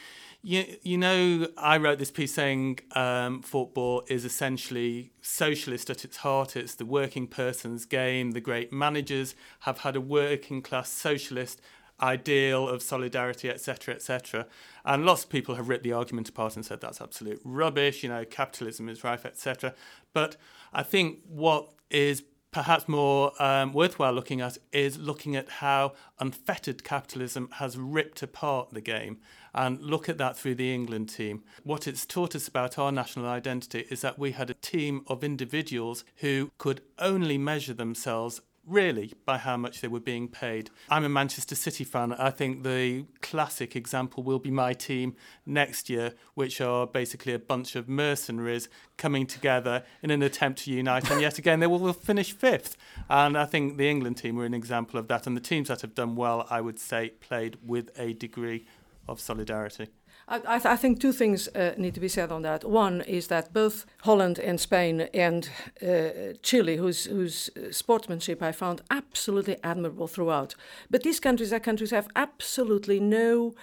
You, 0.45 0.65
you 0.81 0.97
know, 0.97 1.47
I 1.57 1.77
wrote 1.77 1.99
this 1.99 2.11
piece 2.11 2.33
saying 2.33 2.79
um, 2.95 3.41
football 3.41 4.03
is 4.09 4.25
essentially 4.25 5.13
socialist 5.21 5.89
at 5.89 6.03
its 6.03 6.17
heart. 6.17 6.57
It's 6.57 6.75
the 6.75 6.85
working 6.85 7.27
person's 7.27 7.85
game. 7.85 8.31
The 8.31 8.41
great 8.41 8.73
managers 8.73 9.35
have 9.61 9.79
had 9.79 9.95
a 9.95 10.01
working 10.01 10.61
class 10.61 10.89
socialist 10.89 11.61
ideal 12.01 12.67
of 12.67 12.81
solidarity, 12.81 13.49
etc., 13.49 13.95
etc. 13.95 14.45
And 14.83 15.05
lots 15.05 15.23
of 15.23 15.29
people 15.29 15.55
have 15.55 15.69
ripped 15.69 15.85
the 15.85 15.93
argument 15.93 16.27
apart 16.27 16.55
and 16.55 16.65
said 16.65 16.81
that's 16.81 16.99
absolute 16.99 17.39
rubbish. 17.43 18.03
You 18.03 18.09
know, 18.09 18.25
capitalism 18.25 18.89
is 18.89 19.03
rife, 19.03 19.25
etc. 19.25 19.73
But 20.11 20.35
I 20.73 20.83
think 20.83 21.19
what 21.27 21.69
is 21.89 22.23
perhaps 22.53 22.87
more 22.87 23.33
um, 23.41 23.73
worthwhile 23.73 24.13
looking 24.13 24.39
at 24.39 24.57
is 24.71 24.97
looking 24.97 25.35
at 25.35 25.49
how 25.49 25.93
unfettered 26.19 26.83
capitalism 26.83 27.49
has 27.53 27.77
ripped 27.77 28.21
apart 28.21 28.69
the 28.71 28.81
game 28.81 29.17
and 29.55 29.81
look 29.81 30.07
at 30.07 30.17
that 30.19 30.37
through 30.37 30.55
the 30.55 30.73
England 30.73 31.09
team. 31.09 31.43
What 31.63 31.87
it's 31.87 32.05
taught 32.05 32.35
us 32.35 32.47
about 32.47 32.77
our 32.77 32.91
national 32.91 33.27
identity 33.27 33.85
is 33.89 34.01
that 34.01 34.17
we 34.17 34.31
had 34.31 34.49
a 34.49 34.55
team 34.55 35.03
of 35.07 35.23
individuals 35.23 36.05
who 36.17 36.51
could 36.57 36.81
only 36.99 37.37
measure 37.37 37.73
themselves 37.73 38.41
really 38.65 39.13
by 39.25 39.37
how 39.37 39.57
much 39.57 39.81
they 39.81 39.87
were 39.87 39.99
being 39.99 40.27
paid. 40.27 40.69
I'm 40.89 41.03
a 41.03 41.09
Manchester 41.09 41.55
City 41.55 41.83
fan. 41.83 42.13
I 42.13 42.29
think 42.29 42.63
the 42.63 43.05
classic 43.21 43.75
example 43.75 44.23
will 44.23 44.39
be 44.39 44.51
my 44.51 44.73
team 44.73 45.15
next 45.45 45.89
year, 45.89 46.13
which 46.33 46.61
are 46.61 46.87
basically 46.87 47.33
a 47.33 47.39
bunch 47.39 47.75
of 47.75 47.89
mercenaries 47.89 48.69
coming 48.97 49.25
together 49.25 49.83
in 50.01 50.11
an 50.11 50.21
attempt 50.21 50.63
to 50.63 50.71
unite. 50.71 51.09
And 51.11 51.21
yet 51.21 51.37
again, 51.37 51.59
they 51.59 51.67
will, 51.67 51.79
will 51.79 51.93
finish 51.93 52.31
fifth. 52.31 52.77
And 53.09 53.37
I 53.37 53.45
think 53.45 53.77
the 53.77 53.89
England 53.89 54.17
team 54.17 54.35
were 54.35 54.45
an 54.45 54.53
example 54.53 54.99
of 54.99 55.07
that. 55.09 55.27
And 55.27 55.35
the 55.35 55.41
teams 55.41 55.67
that 55.67 55.81
have 55.81 55.95
done 55.95 56.15
well, 56.15 56.47
I 56.49 56.61
would 56.61 56.79
say, 56.79 57.09
played 57.09 57.57
with 57.65 57.89
a 57.97 58.13
degree 58.13 58.65
of 59.07 59.19
solidarity. 59.19 59.87
I, 60.27 60.39
th- 60.39 60.65
I, 60.65 60.75
think 60.77 60.99
two 60.99 61.11
things 61.11 61.49
uh, 61.49 61.73
need 61.77 61.93
to 61.95 61.99
be 61.99 62.07
said 62.07 62.31
on 62.31 62.43
that. 62.43 62.63
One 62.63 63.01
is 63.01 63.27
that 63.27 63.53
both 63.53 63.85
Holland 64.03 64.39
and 64.39 64.59
Spain 64.59 65.01
and 65.13 65.49
uh, 65.81 66.37
Chile, 66.41 66.77
whose, 66.77 67.05
whose 67.05 67.49
sportsmanship 67.71 68.41
I 68.41 68.53
found 68.53 68.81
absolutely 68.89 69.57
admirable 69.63 70.07
throughout, 70.07 70.55
but 70.89 71.03
these 71.03 71.19
countries 71.19 71.51
are 71.51 71.59
countries 71.59 71.91
have 71.91 72.07
absolutely 72.15 72.99
no 72.99 73.53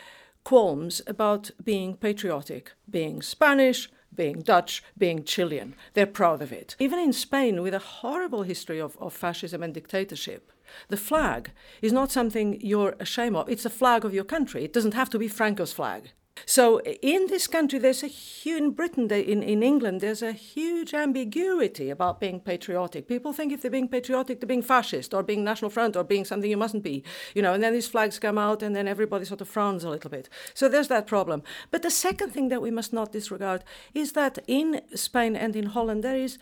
qualms 0.45 1.01
about 1.07 1.51
being 1.63 1.97
patriotic, 1.97 2.73
being 2.89 3.23
Spanish, 3.23 3.89
being 4.15 4.41
Dutch, 4.41 4.83
being 4.99 5.25
Chilean. 5.25 5.75
They're 5.95 6.07
proud 6.07 6.43
of 6.43 6.53
it. 6.53 6.77
Even 6.79 6.99
in 6.99 7.13
Spain, 7.13 7.63
with 7.63 7.75
a 7.75 7.79
horrible 7.79 8.43
history 8.43 8.81
of, 8.81 8.97
of 8.99 9.13
fascism 9.13 9.63
and 9.63 9.73
dictatorship, 9.73 10.53
the 10.89 10.97
flag 10.97 11.53
is 11.83 11.93
not 11.93 12.11
something 12.11 12.61
you're 12.61 12.97
ashamed 13.01 13.37
of. 13.37 13.49
It's 13.49 13.63
the 13.63 13.71
flag 13.71 14.05
of 14.05 14.15
your 14.15 14.25
country. 14.25 14.65
It 14.65 14.73
doesn't 14.73 14.95
have 14.95 15.11
to 15.11 15.19
be 15.19 15.29
Franco's 15.29 15.73
flag. 15.73 16.13
So 16.47 16.81
in 16.81 17.27
this 17.27 17.47
country, 17.47 17.79
there's 17.79 18.03
a 18.03 18.07
huge, 18.07 18.61
in 18.61 18.71
Britain, 18.73 19.11
in, 19.11 19.43
in 19.43 19.63
England, 19.63 20.01
there's 20.01 20.23
a 20.23 20.33
huge 20.33 20.95
ambiguity 20.95 21.91
about 21.91 22.21
being 22.21 22.41
patriotic. 22.41 23.09
People 23.09 23.33
think 23.33 23.53
if 23.53 23.63
they're 23.63 23.71
being 23.71 23.89
patriotic, 23.89 24.41
they're 24.41 24.47
being 24.47 24.63
fascist 24.63 25.15
or 25.15 25.23
being 25.23 25.45
National 25.45 25.71
Front 25.71 25.97
or 25.97 26.05
being 26.05 26.25
something 26.25 26.51
you 26.51 26.57
mustn't 26.57 26.83
be, 26.83 27.05
you 27.35 27.43
know, 27.43 27.55
and 27.55 27.63
then 27.63 27.73
these 27.73 27.89
flags 27.89 28.19
come 28.19 28.39
out 28.39 28.63
and 28.63 28.75
then 28.75 28.89
everybody 28.89 29.25
sort 29.25 29.41
of 29.41 29.49
frowns 29.49 29.85
a 29.85 29.91
little 29.91 30.11
bit. 30.11 30.29
So 30.55 30.69
there's 30.69 30.89
that 30.89 31.07
problem. 31.07 31.43
But 31.71 31.83
the 31.83 31.91
second 31.91 32.31
thing 32.31 32.49
that 32.49 32.63
we 32.63 32.71
must 32.71 32.93
not 32.93 33.13
disregard 33.13 33.65
is 33.95 34.13
that 34.13 34.39
in 34.47 34.81
Spain 34.95 35.37
and 35.37 35.57
in 35.57 35.67
Holland, 35.67 36.05
there 36.05 36.17
is 36.17 36.39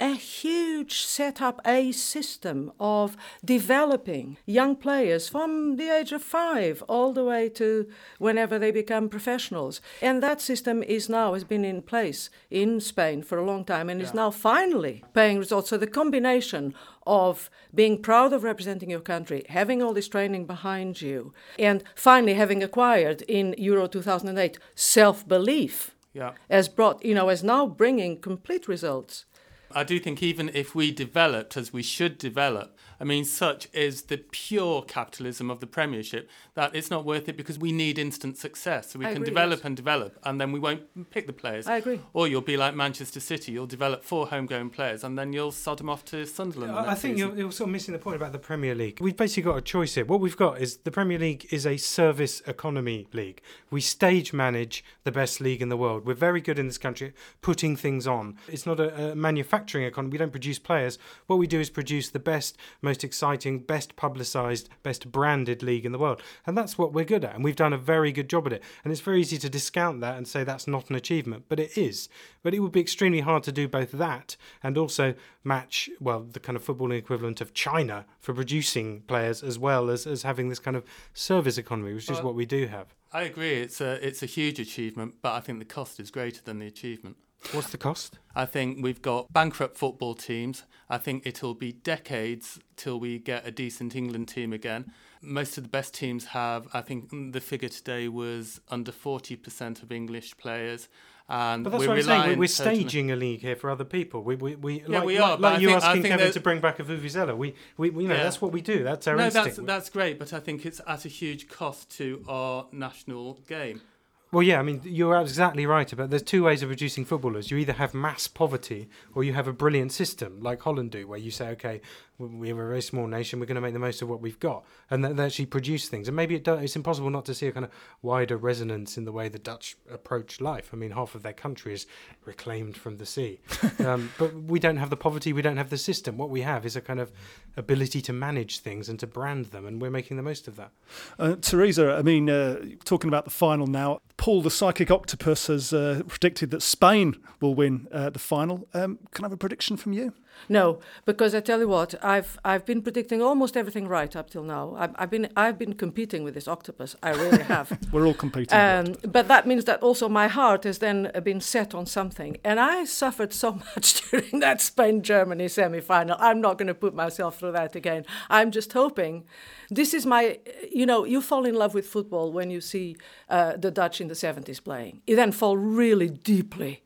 a 0.00 0.14
huge 0.14 1.00
setup, 1.02 1.60
a 1.66 1.92
system 1.92 2.72
of 2.78 3.16
developing 3.44 4.36
young 4.46 4.76
players 4.76 5.28
from 5.28 5.76
the 5.76 5.88
age 5.88 6.12
of 6.12 6.22
five 6.22 6.82
all 6.88 7.12
the 7.12 7.24
way 7.24 7.48
to 7.48 7.88
whenever 8.18 8.58
they 8.58 8.70
become 8.70 9.08
professionals. 9.08 9.80
And 10.00 10.22
that 10.22 10.40
system 10.40 10.82
is 10.82 11.08
now 11.08 11.34
has 11.34 11.44
been 11.44 11.64
in 11.64 11.82
place 11.82 12.30
in 12.50 12.80
Spain 12.80 13.22
for 13.22 13.38
a 13.38 13.44
long 13.44 13.64
time 13.64 13.88
and 13.88 14.00
yeah. 14.00 14.06
is 14.06 14.14
now 14.14 14.30
finally 14.30 15.04
paying 15.14 15.38
results. 15.38 15.70
So 15.70 15.76
the 15.76 15.86
combination 15.86 16.74
of 17.06 17.50
being 17.74 18.00
proud 18.00 18.32
of 18.32 18.44
representing 18.44 18.90
your 18.90 19.00
country, 19.00 19.44
having 19.48 19.82
all 19.82 19.94
this 19.94 20.08
training 20.08 20.46
behind 20.46 21.00
you, 21.00 21.32
and 21.58 21.82
finally 21.94 22.34
having 22.34 22.62
acquired 22.62 23.22
in 23.22 23.54
Euro 23.58 23.88
2008 23.88 24.58
self 24.74 25.26
belief. 25.26 25.94
Yeah. 26.14 26.32
Has 26.50 26.68
brought, 26.68 27.04
you 27.04 27.14
know, 27.14 27.28
is 27.28 27.44
now 27.44 27.66
bringing 27.66 28.20
complete 28.20 28.66
results. 28.66 29.24
I 29.70 29.84
do 29.84 29.98
think 29.98 30.22
even 30.22 30.50
if 30.54 30.74
we 30.74 30.90
developed 30.90 31.56
as 31.56 31.72
we 31.72 31.82
should 31.82 32.16
develop, 32.18 32.77
I 33.00 33.04
mean, 33.04 33.24
such 33.24 33.68
is 33.72 34.02
the 34.02 34.18
pure 34.18 34.82
capitalism 34.82 35.50
of 35.50 35.60
the 35.60 35.66
Premiership 35.66 36.28
that 36.54 36.74
it's 36.74 36.90
not 36.90 37.04
worth 37.04 37.28
it 37.28 37.36
because 37.36 37.58
we 37.58 37.72
need 37.72 37.98
instant 37.98 38.36
success. 38.36 38.90
So 38.90 38.98
we 38.98 39.06
I 39.06 39.08
can 39.08 39.18
agree, 39.18 39.30
develop 39.30 39.58
yes. 39.60 39.66
and 39.66 39.76
develop, 39.76 40.18
and 40.24 40.40
then 40.40 40.52
we 40.52 40.58
won't 40.58 41.10
pick 41.10 41.26
the 41.26 41.32
players. 41.32 41.66
I 41.66 41.76
agree. 41.76 42.00
Or 42.12 42.26
you'll 42.26 42.40
be 42.40 42.56
like 42.56 42.74
Manchester 42.74 43.20
City. 43.20 43.52
You'll 43.52 43.66
develop 43.66 44.04
four 44.04 44.28
homegrown 44.28 44.70
players, 44.70 45.04
and 45.04 45.18
then 45.18 45.32
you'll 45.32 45.52
sod 45.52 45.78
them 45.78 45.88
off 45.88 46.04
to 46.06 46.26
Sunderland. 46.26 46.72
I 46.76 46.94
think 46.94 47.18
you're, 47.18 47.34
you're, 47.36 47.52
sort 47.52 47.68
of 47.68 47.72
missing 47.72 47.92
the 47.92 47.98
point 47.98 48.16
about 48.16 48.32
the 48.32 48.38
Premier 48.38 48.74
League. 48.74 48.98
We've 49.00 49.16
basically 49.16 49.44
got 49.44 49.58
a 49.58 49.62
choice 49.62 49.94
here. 49.94 50.04
What 50.04 50.20
we've 50.20 50.36
got 50.36 50.60
is 50.60 50.78
the 50.78 50.90
Premier 50.90 51.18
League 51.18 51.46
is 51.50 51.66
a 51.66 51.76
service 51.76 52.42
economy 52.46 53.06
league. 53.12 53.40
We 53.70 53.80
stage 53.80 54.32
manage 54.32 54.84
the 55.04 55.12
best 55.12 55.40
league 55.40 55.62
in 55.62 55.68
the 55.68 55.76
world. 55.76 56.04
We're 56.04 56.14
very 56.14 56.40
good 56.40 56.58
in 56.58 56.66
this 56.66 56.78
country 56.78 57.08
at 57.08 57.14
putting 57.42 57.76
things 57.76 58.06
on. 58.06 58.36
It's 58.48 58.66
not 58.66 58.80
a, 58.80 59.12
a 59.12 59.14
manufacturing 59.14 59.84
economy. 59.84 60.12
We 60.12 60.18
don't 60.18 60.30
produce 60.30 60.58
players. 60.58 60.98
What 61.26 61.36
we 61.36 61.46
do 61.46 61.60
is 61.60 61.70
produce 61.70 62.10
the 62.10 62.18
best, 62.18 62.56
most 62.88 63.04
exciting, 63.04 63.58
best 63.58 63.96
publicised, 63.96 64.70
best 64.82 65.12
branded 65.12 65.62
league 65.62 65.84
in 65.84 65.92
the 65.92 65.98
world. 65.98 66.22
And 66.46 66.56
that's 66.56 66.78
what 66.78 66.94
we're 66.94 67.04
good 67.04 67.24
at. 67.24 67.34
And 67.34 67.44
we've 67.44 67.54
done 67.54 67.74
a 67.74 67.78
very 67.78 68.12
good 68.12 68.30
job 68.30 68.46
at 68.46 68.54
it. 68.54 68.62
And 68.82 68.90
it's 68.90 69.02
very 69.02 69.20
easy 69.20 69.36
to 69.38 69.50
discount 69.50 70.00
that 70.00 70.16
and 70.16 70.26
say 70.26 70.42
that's 70.42 70.66
not 70.66 70.88
an 70.88 70.96
achievement, 70.96 71.44
but 71.48 71.60
it 71.60 71.76
is. 71.76 72.08
But 72.42 72.54
it 72.54 72.60
would 72.60 72.72
be 72.72 72.80
extremely 72.80 73.20
hard 73.20 73.42
to 73.42 73.52
do 73.52 73.68
both 73.68 73.92
that 73.92 74.36
and 74.62 74.78
also 74.78 75.14
match, 75.44 75.90
well, 76.00 76.20
the 76.20 76.40
kind 76.40 76.56
of 76.56 76.64
footballing 76.64 76.98
equivalent 76.98 77.42
of 77.42 77.52
China 77.52 78.06
for 78.20 78.32
producing 78.32 79.02
players 79.02 79.42
as 79.42 79.58
well 79.58 79.90
as, 79.90 80.06
as 80.06 80.22
having 80.22 80.48
this 80.48 80.58
kind 80.58 80.76
of 80.76 80.84
service 81.12 81.58
economy, 81.58 81.92
which 81.92 82.10
is 82.10 82.22
what 82.22 82.34
we 82.34 82.46
do 82.46 82.68
have. 82.68 82.94
I 83.12 83.22
agree. 83.22 83.60
It's 83.60 83.82
a, 83.82 84.04
it's 84.06 84.22
a 84.22 84.26
huge 84.26 84.58
achievement, 84.58 85.16
but 85.20 85.32
I 85.34 85.40
think 85.40 85.58
the 85.58 85.64
cost 85.64 86.00
is 86.00 86.10
greater 86.10 86.40
than 86.42 86.58
the 86.58 86.66
achievement. 86.66 87.16
What's 87.52 87.70
the 87.70 87.78
cost? 87.78 88.18
I 88.34 88.44
think 88.46 88.82
we've 88.82 89.00
got 89.00 89.32
bankrupt 89.32 89.76
football 89.76 90.14
teams. 90.14 90.64
I 90.90 90.98
think 90.98 91.26
it'll 91.26 91.54
be 91.54 91.72
decades 91.72 92.58
till 92.76 93.00
we 93.00 93.18
get 93.18 93.46
a 93.46 93.50
decent 93.50 93.96
England 93.96 94.28
team 94.28 94.52
again. 94.52 94.92
Most 95.22 95.56
of 95.58 95.64
the 95.64 95.70
best 95.70 95.94
teams 95.94 96.26
have, 96.26 96.68
I 96.72 96.80
think 96.82 97.10
the 97.32 97.40
figure 97.40 97.68
today 97.68 98.08
was 98.08 98.60
under 98.70 98.92
40% 98.92 99.82
of 99.82 99.90
English 99.90 100.36
players. 100.36 100.88
And 101.30 101.62
but 101.64 101.70
that's 101.70 101.82
we're 101.82 101.88
what 101.88 101.98
I'm 101.98 102.04
saying. 102.04 102.38
We're, 102.38 102.46
staging 102.46 103.10
a 103.10 103.16
league 103.16 103.40
here 103.40 103.56
for 103.56 103.68
other 103.70 103.84
people. 103.84 104.22
We, 104.22 104.36
we, 104.36 104.54
we, 104.56 104.80
yeah, 104.80 104.98
like, 104.98 105.04
we 105.04 105.18
are. 105.18 105.36
but 105.36 105.40
like 105.54 105.60
you 105.60 105.68
think- 105.68 105.82
asking 105.84 106.02
Kevin 106.04 106.26
that- 106.26 106.32
to 106.32 106.40
bring 106.40 106.60
back 106.60 106.78
a 106.80 106.84
Vuvuzela. 106.84 107.36
We, 107.36 107.54
we, 107.76 107.90
we, 107.90 108.04
you 108.04 108.08
know, 108.08 108.14
Yeah. 108.14 108.22
that's 108.22 108.40
what 108.40 108.52
we 108.52 108.62
do. 108.62 108.82
That's 108.82 109.06
our 109.06 109.16
no, 109.16 109.24
instinct. 109.26 109.56
that's 109.56 109.66
that's 109.66 109.90
great, 109.90 110.18
but 110.18 110.32
I 110.32 110.40
think 110.40 110.64
it's 110.64 110.80
at 110.86 111.04
a 111.04 111.08
huge 111.08 111.48
cost 111.48 111.90
to 111.98 112.24
our 112.28 112.66
national 112.72 113.34
game. 113.46 113.82
Well, 114.30 114.42
yeah, 114.42 114.58
I 114.58 114.62
mean, 114.62 114.82
you're 114.84 115.18
exactly 115.18 115.64
right 115.64 115.90
about. 115.90 116.10
There's 116.10 116.22
two 116.22 116.44
ways 116.44 116.62
of 116.62 116.68
reducing 116.68 117.06
footballers. 117.06 117.50
You 117.50 117.56
either 117.56 117.72
have 117.72 117.94
mass 117.94 118.28
poverty, 118.28 118.88
or 119.14 119.24
you 119.24 119.32
have 119.32 119.48
a 119.48 119.54
brilliant 119.54 119.90
system 119.90 120.40
like 120.40 120.60
Holland 120.60 120.90
do, 120.90 121.08
where 121.08 121.18
you 121.18 121.30
say, 121.30 121.48
okay, 121.48 121.80
we're 122.18 122.52
a 122.52 122.68
very 122.68 122.82
small 122.82 123.06
nation, 123.06 123.38
we're 123.38 123.46
going 123.46 123.54
to 123.54 123.60
make 123.60 123.72
the 123.72 123.78
most 123.78 124.02
of 124.02 124.08
what 124.08 124.20
we've 124.20 124.40
got, 124.40 124.64
and 124.90 125.04
they 125.04 125.24
actually 125.24 125.46
produce 125.46 125.88
things. 125.88 126.08
And 126.08 126.16
maybe 126.16 126.34
it 126.34 126.46
it's 126.46 126.76
impossible 126.76 127.10
not 127.10 127.24
to 127.26 127.34
see 127.34 127.46
a 127.46 127.52
kind 127.52 127.64
of 127.64 127.70
wider 128.02 128.36
resonance 128.36 128.98
in 128.98 129.04
the 129.04 129.12
way 129.12 129.28
the 129.28 129.38
Dutch 129.38 129.76
approach 129.90 130.40
life. 130.40 130.70
I 130.72 130.76
mean, 130.76 130.90
half 130.90 131.14
of 131.14 131.22
their 131.22 131.32
country 131.32 131.72
is 131.72 131.86
reclaimed 132.24 132.76
from 132.76 132.96
the 132.96 133.06
sea, 133.06 133.40
um, 133.78 134.10
but 134.18 134.34
we 134.34 134.58
don't 134.58 134.78
have 134.78 134.90
the 134.90 134.96
poverty, 134.96 135.32
we 135.32 135.42
don't 135.42 135.56
have 135.56 135.70
the 135.70 135.78
system. 135.78 136.18
What 136.18 136.28
we 136.28 136.42
have 136.42 136.66
is 136.66 136.74
a 136.76 136.80
kind 136.80 137.00
of 137.00 137.12
ability 137.56 138.02
to 138.02 138.12
manage 138.12 138.58
things 138.58 138.88
and 138.88 138.98
to 138.98 139.06
brand 139.06 139.46
them, 139.46 139.64
and 139.64 139.80
we're 139.80 139.90
making 139.90 140.16
the 140.16 140.22
most 140.22 140.48
of 140.48 140.56
that. 140.56 140.72
Uh, 141.18 141.36
Teresa, 141.40 141.94
I 141.94 142.02
mean, 142.02 142.28
uh, 142.28 142.60
talking 142.84 143.08
about 143.08 143.24
the 143.24 143.30
final 143.30 143.66
now, 143.68 144.00
Paul 144.18 144.42
the 144.42 144.50
Psychic 144.50 144.90
Octopus 144.90 145.46
has 145.46 145.72
uh, 145.72 146.02
predicted 146.06 146.50
that 146.50 146.60
Spain 146.60 147.16
will 147.40 147.54
win 147.54 147.86
uh, 147.90 148.10
the 148.10 148.18
final. 148.18 148.68
Um, 148.74 148.98
can 149.12 149.24
I 149.24 149.26
have 149.26 149.32
a 149.32 149.38
prediction 149.38 149.78
from 149.78 149.94
you? 149.94 150.12
No, 150.48 150.80
because 151.04 151.34
I 151.34 151.40
tell 151.40 151.60
you 151.60 151.68
what, 151.68 151.94
I've 152.04 152.38
I've 152.44 152.64
been 152.64 152.82
predicting 152.82 153.22
almost 153.22 153.56
everything 153.56 153.88
right 153.88 154.14
up 154.14 154.30
till 154.30 154.42
now. 154.42 154.74
I've, 154.78 154.94
I've 154.96 155.10
been 155.10 155.28
I've 155.36 155.58
been 155.58 155.74
competing 155.74 156.24
with 156.24 156.34
this 156.34 156.48
octopus. 156.48 156.96
I 157.02 157.10
really 157.10 157.44
have. 157.44 157.78
We're 157.92 158.06
all 158.06 158.14
competing. 158.14 158.58
Um, 158.58 158.94
but 159.06 159.28
that 159.28 159.46
means 159.46 159.64
that 159.64 159.82
also 159.82 160.08
my 160.08 160.28
heart 160.28 160.64
has 160.64 160.78
then 160.78 161.10
been 161.22 161.40
set 161.40 161.74
on 161.74 161.86
something. 161.86 162.38
And 162.44 162.60
I 162.60 162.84
suffered 162.84 163.32
so 163.32 163.52
much 163.76 164.10
during 164.10 164.40
that 164.40 164.60
Spain 164.60 165.02
Germany 165.02 165.48
semi 165.48 165.80
final. 165.80 166.16
I'm 166.18 166.40
not 166.40 166.58
going 166.58 166.68
to 166.68 166.74
put 166.74 166.94
myself 166.94 167.38
through 167.38 167.52
that 167.52 167.76
again. 167.76 168.04
I'm 168.30 168.50
just 168.50 168.72
hoping. 168.72 169.24
This 169.70 169.92
is 169.92 170.06
my, 170.06 170.38
you 170.72 170.86
know, 170.86 171.04
you 171.04 171.20
fall 171.20 171.44
in 171.44 171.54
love 171.54 171.74
with 171.74 171.86
football 171.86 172.32
when 172.32 172.50
you 172.50 172.60
see 172.60 172.96
uh, 173.28 173.56
the 173.56 173.70
Dutch 173.70 174.00
in 174.00 174.08
the 174.08 174.14
70s 174.14 174.62
playing. 174.64 175.02
You 175.06 175.16
then 175.16 175.32
fall 175.32 175.58
really 175.58 176.08
deeply. 176.08 176.82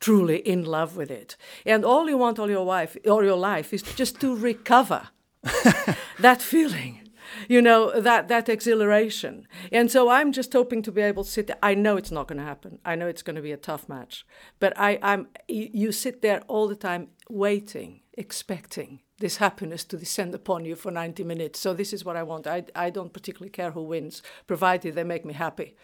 Truly 0.00 0.38
in 0.38 0.64
love 0.64 0.96
with 0.96 1.10
it, 1.10 1.36
and 1.66 1.84
all 1.84 2.08
you 2.08 2.16
want 2.16 2.38
all 2.38 2.50
your 2.50 2.64
wife 2.64 2.96
or 3.04 3.22
your 3.22 3.36
life 3.36 3.74
is 3.74 3.82
just 3.82 4.20
to 4.20 4.34
recover 4.34 5.08
that 6.18 6.40
feeling 6.40 7.00
you 7.48 7.62
know 7.62 8.00
that 8.00 8.28
that 8.28 8.48
exhilaration. 8.48 9.46
And 9.72 9.90
so 9.90 10.08
i'm 10.08 10.32
just 10.32 10.52
hoping 10.52 10.82
to 10.82 10.92
be 10.92 11.02
able 11.02 11.24
to 11.24 11.30
sit 11.30 11.46
there. 11.46 11.58
I 11.62 11.74
know 11.74 11.96
it's 11.96 12.10
not 12.10 12.28
going 12.28 12.38
to 12.38 12.44
happen. 12.44 12.78
I 12.84 12.94
know 12.94 13.06
it's 13.06 13.22
going 13.22 13.36
to 13.36 13.42
be 13.42 13.52
a 13.52 13.56
tough 13.56 13.88
match. 13.88 14.26
But 14.58 14.72
i 14.76 14.98
i'm 15.02 15.28
you, 15.48 15.68
you 15.72 15.92
sit 15.92 16.22
there 16.22 16.40
all 16.48 16.68
the 16.68 16.76
time 16.76 17.08
waiting 17.28 18.00
expecting 18.14 19.00
this 19.18 19.36
happiness 19.36 19.84
to 19.84 19.96
descend 19.96 20.34
upon 20.34 20.64
you 20.64 20.74
for 20.74 20.90
90 20.90 21.24
minutes. 21.24 21.60
So 21.60 21.74
this 21.74 21.92
is 21.92 22.04
what 22.04 22.16
i 22.16 22.22
want. 22.22 22.46
I, 22.46 22.64
I 22.74 22.90
don't 22.90 23.12
particularly 23.12 23.50
care 23.50 23.70
who 23.72 23.82
wins 23.82 24.22
provided 24.46 24.94
they 24.94 25.04
make 25.04 25.24
me 25.24 25.34
happy. 25.34 25.76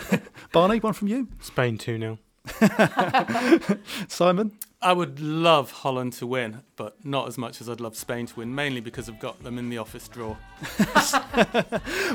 Barney, 0.52 0.78
one 0.78 0.92
from 0.92 1.08
you. 1.08 1.28
Spain 1.40 1.78
2 1.78 1.98
0. 1.98 2.18
Simon? 4.08 4.58
I 4.82 4.92
would 4.92 5.18
love 5.18 5.70
Holland 5.70 6.12
to 6.14 6.26
win, 6.26 6.60
but 6.76 7.02
not 7.04 7.26
as 7.26 7.38
much 7.38 7.62
as 7.62 7.70
I'd 7.70 7.80
love 7.80 7.96
Spain 7.96 8.26
to 8.26 8.36
win, 8.36 8.54
mainly 8.54 8.82
because 8.82 9.08
I've 9.08 9.18
got 9.18 9.42
them 9.42 9.56
in 9.58 9.70
the 9.70 9.78
office 9.78 10.08
drawer. 10.08 10.36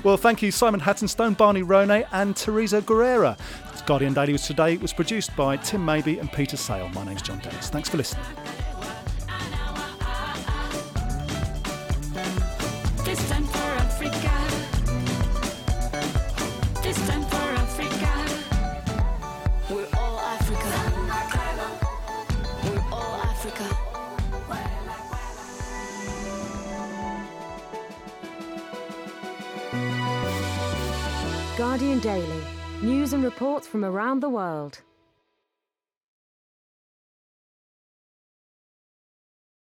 Well, 0.04 0.16
thank 0.18 0.42
you, 0.42 0.52
Simon 0.52 0.80
Hattenstone, 0.80 1.36
Barney 1.36 1.62
Ronay, 1.62 2.08
and 2.14 2.36
Teresa 2.36 2.82
Guerreiro. 2.82 3.38
Guardian 3.86 4.14
Daily 4.14 4.32
was 4.34 4.46
today 4.46 4.78
was 4.78 4.94
produced 4.94 5.36
by 5.36 5.58
Tim 5.58 5.84
Maby 5.84 6.20
and 6.20 6.32
Peter 6.32 6.56
Sale. 6.56 6.90
My 6.90 7.04
name's 7.04 7.24
Jon 7.24 7.40
Dennis. 7.40 7.70
Thanks 7.70 7.90
for 7.90 7.98
listening. 7.98 8.24
Reports 33.24 33.68
from 33.68 33.84
around 33.84 34.22
the 34.22 34.30
world. 34.30 34.82